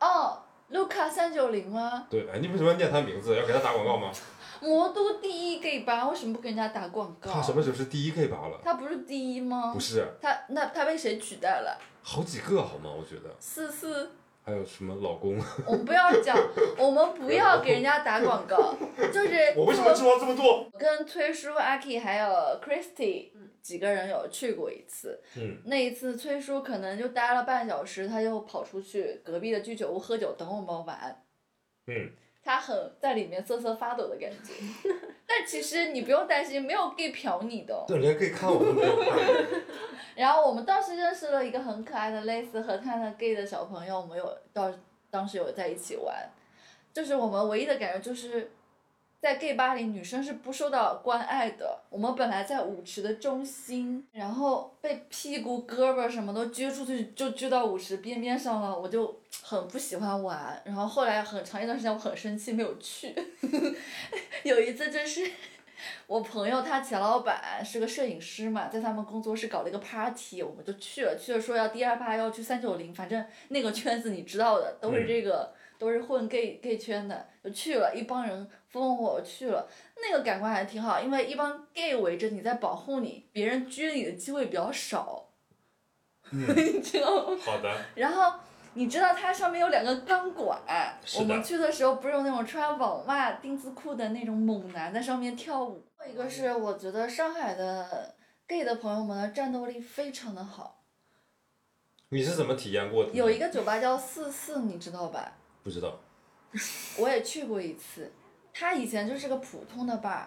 [0.01, 2.07] 哦，卢卡三九零吗？
[2.11, 3.37] 对，哎，你为什么要念他名字？
[3.37, 4.11] 要给他打广告吗？
[4.62, 7.31] 魔都第一 gay 吧，为什么不给人家打广告？
[7.31, 8.59] 他什么时候是第一 K 吧了？
[8.64, 9.70] 他不是第一吗？
[9.74, 11.79] 不是，他那他被谁取代了？
[12.03, 12.91] 好几个好吗？
[12.91, 14.12] 我觉得思思，
[14.47, 15.36] 还有什么老公？
[15.66, 16.38] 我们不要讲，
[16.78, 18.72] 我们不要给人家打广告，
[19.12, 20.70] 就是 我为什么知道这么多？
[20.78, 22.28] 跟崔叔、阿 K 还有
[22.64, 23.30] Christy
[23.61, 25.20] 几个人有去过一次。
[25.36, 31.24] 嗯，那一次崔叔可能就待了半小时，他就跑出去隔壁的居酒屋喝酒等我们玩。
[31.88, 32.12] 嗯，
[32.47, 34.55] 他很在里面瑟瑟发抖的感觉。
[35.26, 37.84] 但其实你不用担心，没有 gay 嫖你的哦。
[37.88, 39.59] 对，连 K 看我都没有看过。
[40.14, 44.72] 然后我们当时认识了一个很可爱的类似和他的 gay 的小朋友，我们有到
[45.11, 46.14] 当时有在一起玩，
[46.94, 48.53] 就是我们唯一的感觉就是，
[49.21, 51.79] 在 gay 吧里女生是不受到关爱的。
[51.91, 60.61] 我们本来在舞池的中心，然后被屁股、胳膊什么都撅出去，就撅到舞池边边上了，我就很不喜欢玩。
[60.64, 63.14] 然后后来很长一段时间我很生气，没有去。
[64.45, 65.31] 有一次就是。
[66.07, 79.68] 我朋友他前老板是个摄影师嘛，在他们工作室搞了一个 party，我们就去了，去了说要第二趴要去三九零，反正那个圈子你知道的，都是这个、都是混 gay gay 圈的，就去了，一帮人风风火火去了，
[80.03, 85.29] 那个感官还挺好，因为一帮 gay 围着你在保护你，别人撅你的机会比较少，
[86.31, 87.37] 你知道吗？
[87.41, 88.39] 好的，然后
[88.74, 90.59] 你知道它上面有两个钢管，
[91.18, 95.83] 我们去的时候不是有那种穿网袜丁字裤的那种猛男在上面跳舞。
[95.97, 98.14] 还有一个是我觉得上海的
[98.47, 100.83] gay 的朋友们的战斗力非常的好，
[102.11, 103.11] 你是怎么体验过的？
[103.12, 105.33] 有一个酒吧叫四四，你知道吧？
[105.67, 105.99] 不知道。
[106.97, 108.12] 我也去过一次，
[108.55, 110.23] 他以前就是个普通的 bar，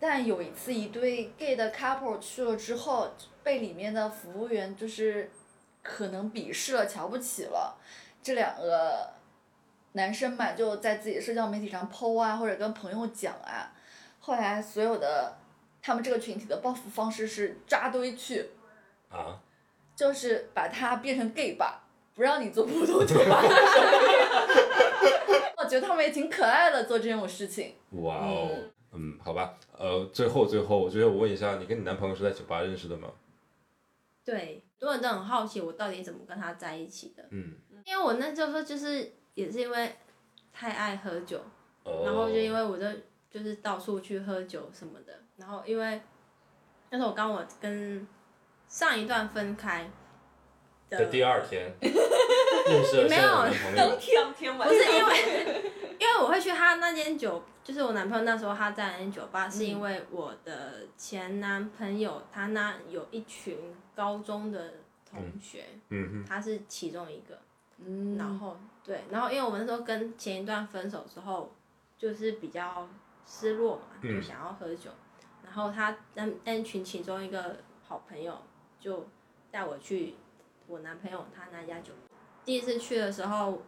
[0.00, 3.08] 但有一次一对 gay 的 couple 去了之后，
[3.44, 5.30] 被里面的服务员就是
[5.84, 7.78] 可能鄙视了、瞧不起了，
[8.20, 9.08] 这两个
[9.92, 13.72] 男生嘛就在自己的社交媒体上 PO 啊，或者跟朋友讲啊，
[14.18, 15.38] 后来所有的
[15.80, 18.50] 他们这个群体的报复方式是扎堆去，
[19.08, 19.38] 啊，
[19.94, 23.40] 就是把它变成 gay 吧，不让你做普通酒吧。
[25.58, 27.74] 我觉得他们也挺可爱的，做这种事情。
[27.90, 28.50] 哇哦，
[28.92, 33.10] 嗯，好吧，呃，最后最后，我觉得我问一下，你跟你男朋友是在酒吧认识的吗？
[34.24, 39.96] 对，很多人都很好奇我到底怎么跟他在一起的，嗯，因为我那时候就是也是因为
[40.52, 41.40] 太爱喝酒，
[41.84, 42.02] 哦。
[42.04, 42.86] 然后就因为我就
[43.30, 46.00] 就是到处去喝酒什么的，然后因为
[46.90, 48.06] 那时候我刚我跟
[48.68, 49.90] 上一段分开
[50.88, 51.72] 的第二天
[52.66, 63.56] 认识了没有现在的男朋友，当天晚不是因为，因为我会去他那间酒，就是我男朋友那时候他在那间酒吧，是因为我的前男朋友他那有一群
[63.94, 64.74] 高中的
[65.08, 67.38] 同学，嗯他是其中一个，
[67.78, 71.52] 嗯然后对，然后因为我们那时候跟前一段分手之后，
[71.98, 72.88] 就是比较
[73.26, 74.90] 失落嘛，嗯就想要喝酒，
[75.44, 77.56] 然后他那那群其中一个
[77.86, 78.36] 好朋友
[78.80, 79.06] 就
[79.50, 80.14] 带我去
[80.66, 82.11] 我男朋友他那家酒吧。
[82.44, 83.62] 第一次去的时候，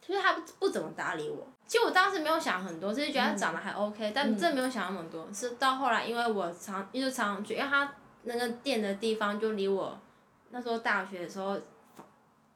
[0.00, 1.46] 其实他不不怎么搭理我。
[1.66, 5.26] 其实我当时没有想很多，只是觉得他长得还 OK，、但真的没有想那么多。
[5.32, 9.98] 是到后来，因为我常一直常常去，因为他那个店的地方就离我
[10.50, 11.58] 那时候大学的时候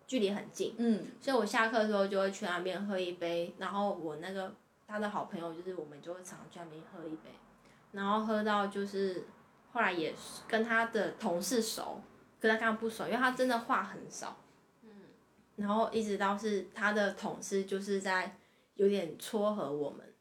[0.07, 1.07] 距离很近，嗯。
[1.21, 4.53] 所以我下课的时候就会去那边喝一杯，然后我那个
[4.87, 7.31] 他的好朋友就是我们就会常去那边喝一杯，
[7.93, 9.25] 然后喝到就是
[9.73, 12.01] 后来也是跟他的同事熟，
[12.39, 14.46] 跟他刚刚不熟，因为他真的话很少，嗯，
[15.57, 18.37] 然后一直到是他的同事就是在
[18.75, 20.15] 有点撮合我们，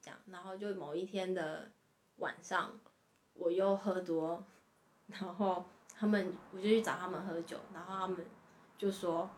[0.00, 1.70] 这样，然后就某一天的
[2.16, 2.78] 晚上
[3.32, 4.44] 我又喝多，
[5.06, 5.64] 然后
[5.98, 8.24] 他们我就去找他们喝酒，然后他们
[8.76, 9.30] 就说。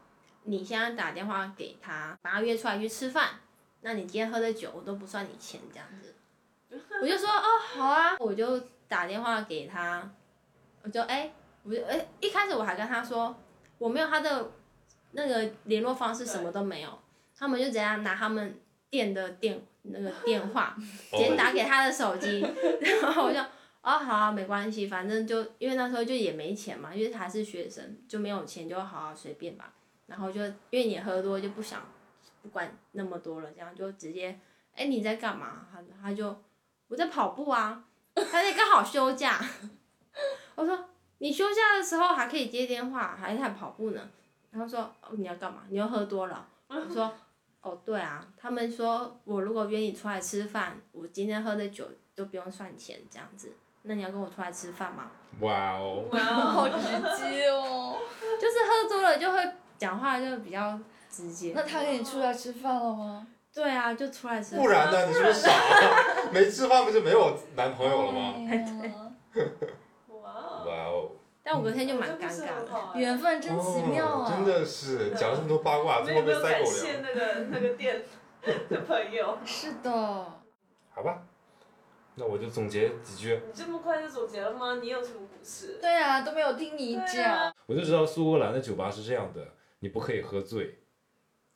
[0.46, 3.40] 你现在打电话给他，把他约出来去吃饭，
[3.80, 6.14] 那你今天喝的酒我都不算你钱这样子。
[7.00, 10.06] 我就说哦好啊，我就打电话给他，
[10.82, 11.32] 我就哎、
[11.62, 13.34] 我就哎、一开始我还跟他说
[13.78, 14.52] 我没有他的
[15.14, 16.98] 那个联络方式，什么都没有，
[17.36, 18.60] 他们就怎样拿他们
[18.90, 20.76] 店的电那个电话，
[21.10, 22.40] 直接打给他的手机，
[23.02, 23.38] 然后我就
[23.82, 29.72] 哦好啊，没关系，反正就因为那时候就也没钱嘛，因为他是学生，就没有钱，就好好随便吧。
[30.06, 31.82] 然后就因为你喝多就不想
[32.42, 34.38] 不管那么多了，这样就直接
[34.74, 35.66] 哎你在干嘛？
[35.72, 36.42] 他他就
[36.88, 37.84] 我在跑步啊，
[38.14, 39.40] 他那刚好休假。
[40.54, 40.86] 我说
[41.18, 44.10] 你休假的时候还可以接电话，还在跑步呢。
[44.54, 45.62] 然后说哦你要干嘛？
[45.68, 46.46] 你又喝多了。
[46.68, 47.12] 我说
[47.60, 51.84] 哦对啊，他们说我如果约你出来吃饭，我今天喝的酒
[52.14, 53.52] 都不用算钱这样子。
[53.82, 55.10] 那你要跟我出来吃饭吗？
[55.40, 57.98] 哇哦，哇好哦，直接哦。
[58.40, 59.38] 就是喝多了就会
[59.76, 60.78] 讲话就比较
[61.10, 61.52] 直接。
[61.54, 63.26] 那他跟你出来吃饭了吗？
[63.52, 64.60] 对啊，就出来吃饭。
[64.64, 65.06] 不然呢？
[65.06, 65.50] 你是不是傻？
[66.32, 68.34] 没吃饭不就没有男朋友了吗？
[68.48, 69.46] 哎呀哇哦，哇哦，
[71.54, 72.98] 但我隔天就蛮尴尬的。
[72.98, 74.26] 缘分真奇妙啊！
[74.26, 76.74] 哦真的是讲了这么多八卦，最后被没有感塞狗粮。
[76.74, 78.02] 谢那个那个店
[78.68, 79.38] 的朋友？
[79.46, 79.90] 是的，
[80.90, 81.22] 好吧，
[82.16, 83.40] 那我就总结几句。
[83.46, 84.80] 你这么快就总结了吗？
[84.82, 85.78] 你有什么故事？
[85.80, 87.54] 对啊，都没有听你对讲啊。
[87.66, 89.46] 我就知道苏格兰的酒吧是这样的，
[89.78, 90.80] 你不可以喝醉，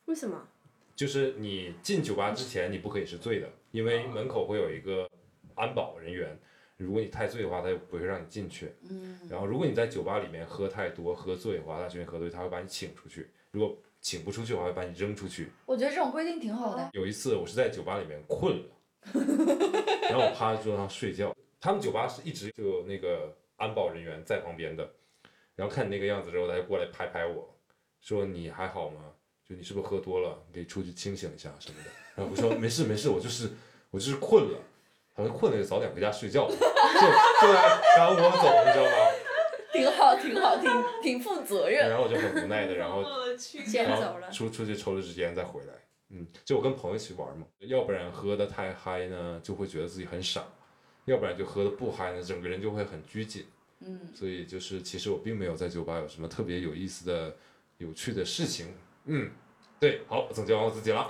[0.04, 0.46] 为什么？
[0.94, 5.10] 就是你进酒吧之前你不可以是醉的，因为门口会有一个
[5.56, 6.38] 安保人员，
[6.84, 8.72] 如果你太醉的话，他就不会让你进去。
[8.88, 13.30] 嗯，然后如果你在酒吧里面喝太多、喝醉的话，他觉得喝醉，他会把你请出去。
[13.50, 15.48] 如果请不出去的话，会把你扔出去。
[15.66, 16.90] 我觉得这种规定挺好的。
[16.92, 18.64] 有一次我是在酒吧里面困了，
[20.08, 21.34] 然后我趴在桌上睡觉。
[21.60, 24.88] 他们酒吧是一直就有那个安保人员在旁边的，
[25.56, 27.52] 然后看你那个样子之后，他就过来拍拍我，
[28.00, 29.00] 说你还好吗？
[29.44, 30.40] 就你是不是喝多了？
[30.46, 31.90] 你可以出去清醒一下什么的。
[32.14, 33.50] 然后我说没事没事，我就是
[33.90, 34.58] 我就是困了。
[35.18, 38.90] 他说困了就早点回家睡觉，就就来赶我走，你知道吗？
[39.72, 40.70] 挺好，挺好，挺
[41.02, 41.88] 挺负责任。
[41.90, 43.02] 然后我就很无奈的，然后
[43.36, 45.74] 去然后先走了出出去抽了支烟再回来。
[46.10, 50.40] 嗯，就我跟朋友一起玩嘛，要不然喝的太嗨呢，就会觉得自己很傻；
[51.04, 53.44] 要不然就喝的不嗨呢，整个人就会很拘谨。
[53.80, 57.36] 嗯，所以就是，其实我并没有在酒吧有什么特别有意思的、
[57.76, 58.74] 有趣的事情。
[59.04, 59.30] 嗯，
[59.78, 61.08] 对，好，我总结完我自己了。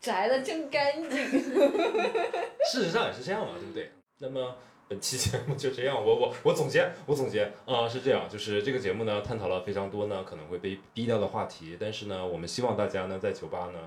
[0.00, 1.10] 摘的真干净。
[2.70, 3.90] 事实上也是这样嘛，对不对？
[4.18, 4.56] 那么
[4.88, 13.78] 本期节目就这样，我我我总结，我总结啊、是这样，就是这个节目呢，探讨了非常多呢可能会被逼掉的话题，但是呢，我们希望大家呢在酒吧呢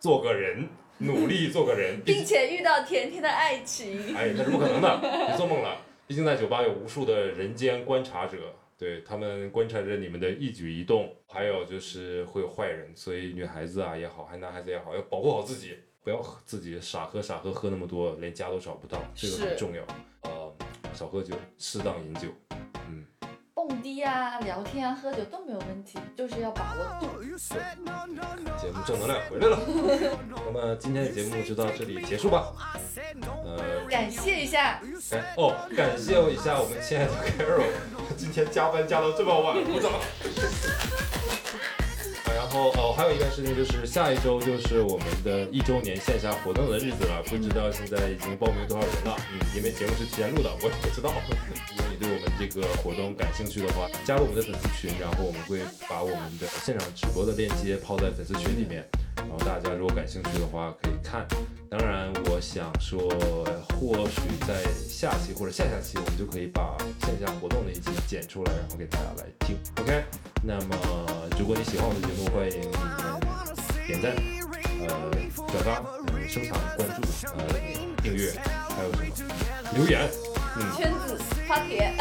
[0.00, 4.16] 做个人，努力做个人， 并且遇到甜甜的爱情。
[4.16, 5.76] 哎，那是不可能的，别做梦了。
[6.06, 19.84] 毕竟在酒吧有无数的人间观察者，对他们观察着你们的一举一动，还有就是会有坏人，所以女孩子啊也好，还是男孩子也好，要保护好自己，不要自己傻喝傻喝喝那么多，连家都找不到，这个很重要。
[20.22, 20.54] 呃，
[20.94, 22.28] 少喝酒，适当饮酒。
[22.88, 23.04] 嗯，
[23.68, 27.22] 蹦迪啊、聊天啊、喝酒都没有问题，就是要把握度。
[28.58, 29.58] 节目正能量回来了。
[30.46, 32.50] 那么今天的节目就到这里结束吧。
[33.44, 34.80] 呃，感谢一下，
[35.12, 37.66] 哎哦，感谢一下我们亲爱的 Carol，
[38.16, 39.98] 今天加班加到这么晚，我怎么？
[42.48, 49.14] 然后哦，还有一件事情就是下一周就是我们的一周年线下活动的日子了，不知道现在已经报名多少人了。
[49.34, 51.12] 嗯，因为节目是提前录的，我也不知道。
[51.28, 58.82] 如果你对我们这个活动感兴趣的话，加入我们的粉丝群，然后我们会把我们的现场直播的链接抛在粉丝群里面，
[59.16, 61.28] 然后大家如果感兴趣的话可以看。
[61.70, 62.98] 当然，我想说，
[63.78, 69.54] 或许在下期或者下下期，我们就可以把线下活动那一期剪出来，然后给大家来听。
[69.76, 70.02] OK，
[70.42, 70.76] 那么
[71.38, 72.74] 如果你喜欢我的节目，欢迎你们
[73.86, 74.16] 点赞、
[74.88, 75.10] 呃
[75.52, 75.72] 转发、
[76.12, 77.44] 呃收藏、关注、呃
[78.02, 78.32] 订阅，
[78.70, 79.34] 还有什么
[79.74, 80.08] 留言，
[80.56, 81.92] 嗯，圈子发帖。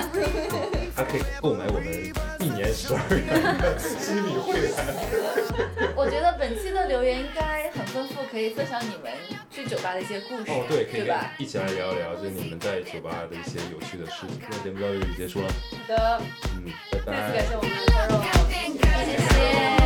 [0.98, 1.94] 还可以购买我们
[2.40, 3.28] 一年十二元
[3.62, 4.74] 的心理会员。
[5.96, 9.14] 我觉得本期的留言应该很丰富，可以分享你们
[9.52, 11.32] 去酒吧的一些故事，哦，对，可以对吧？
[11.38, 14.42] 一起来聊一聊，就是你们在酒吧的一些有趣的事情。
[14.50, 16.22] 那节目到这里结束了，好的，
[16.56, 17.46] 嗯，拜拜再次感。
[17.46, 18.26] 谢我们的 Carol。
[19.06, 19.77] 谢谢。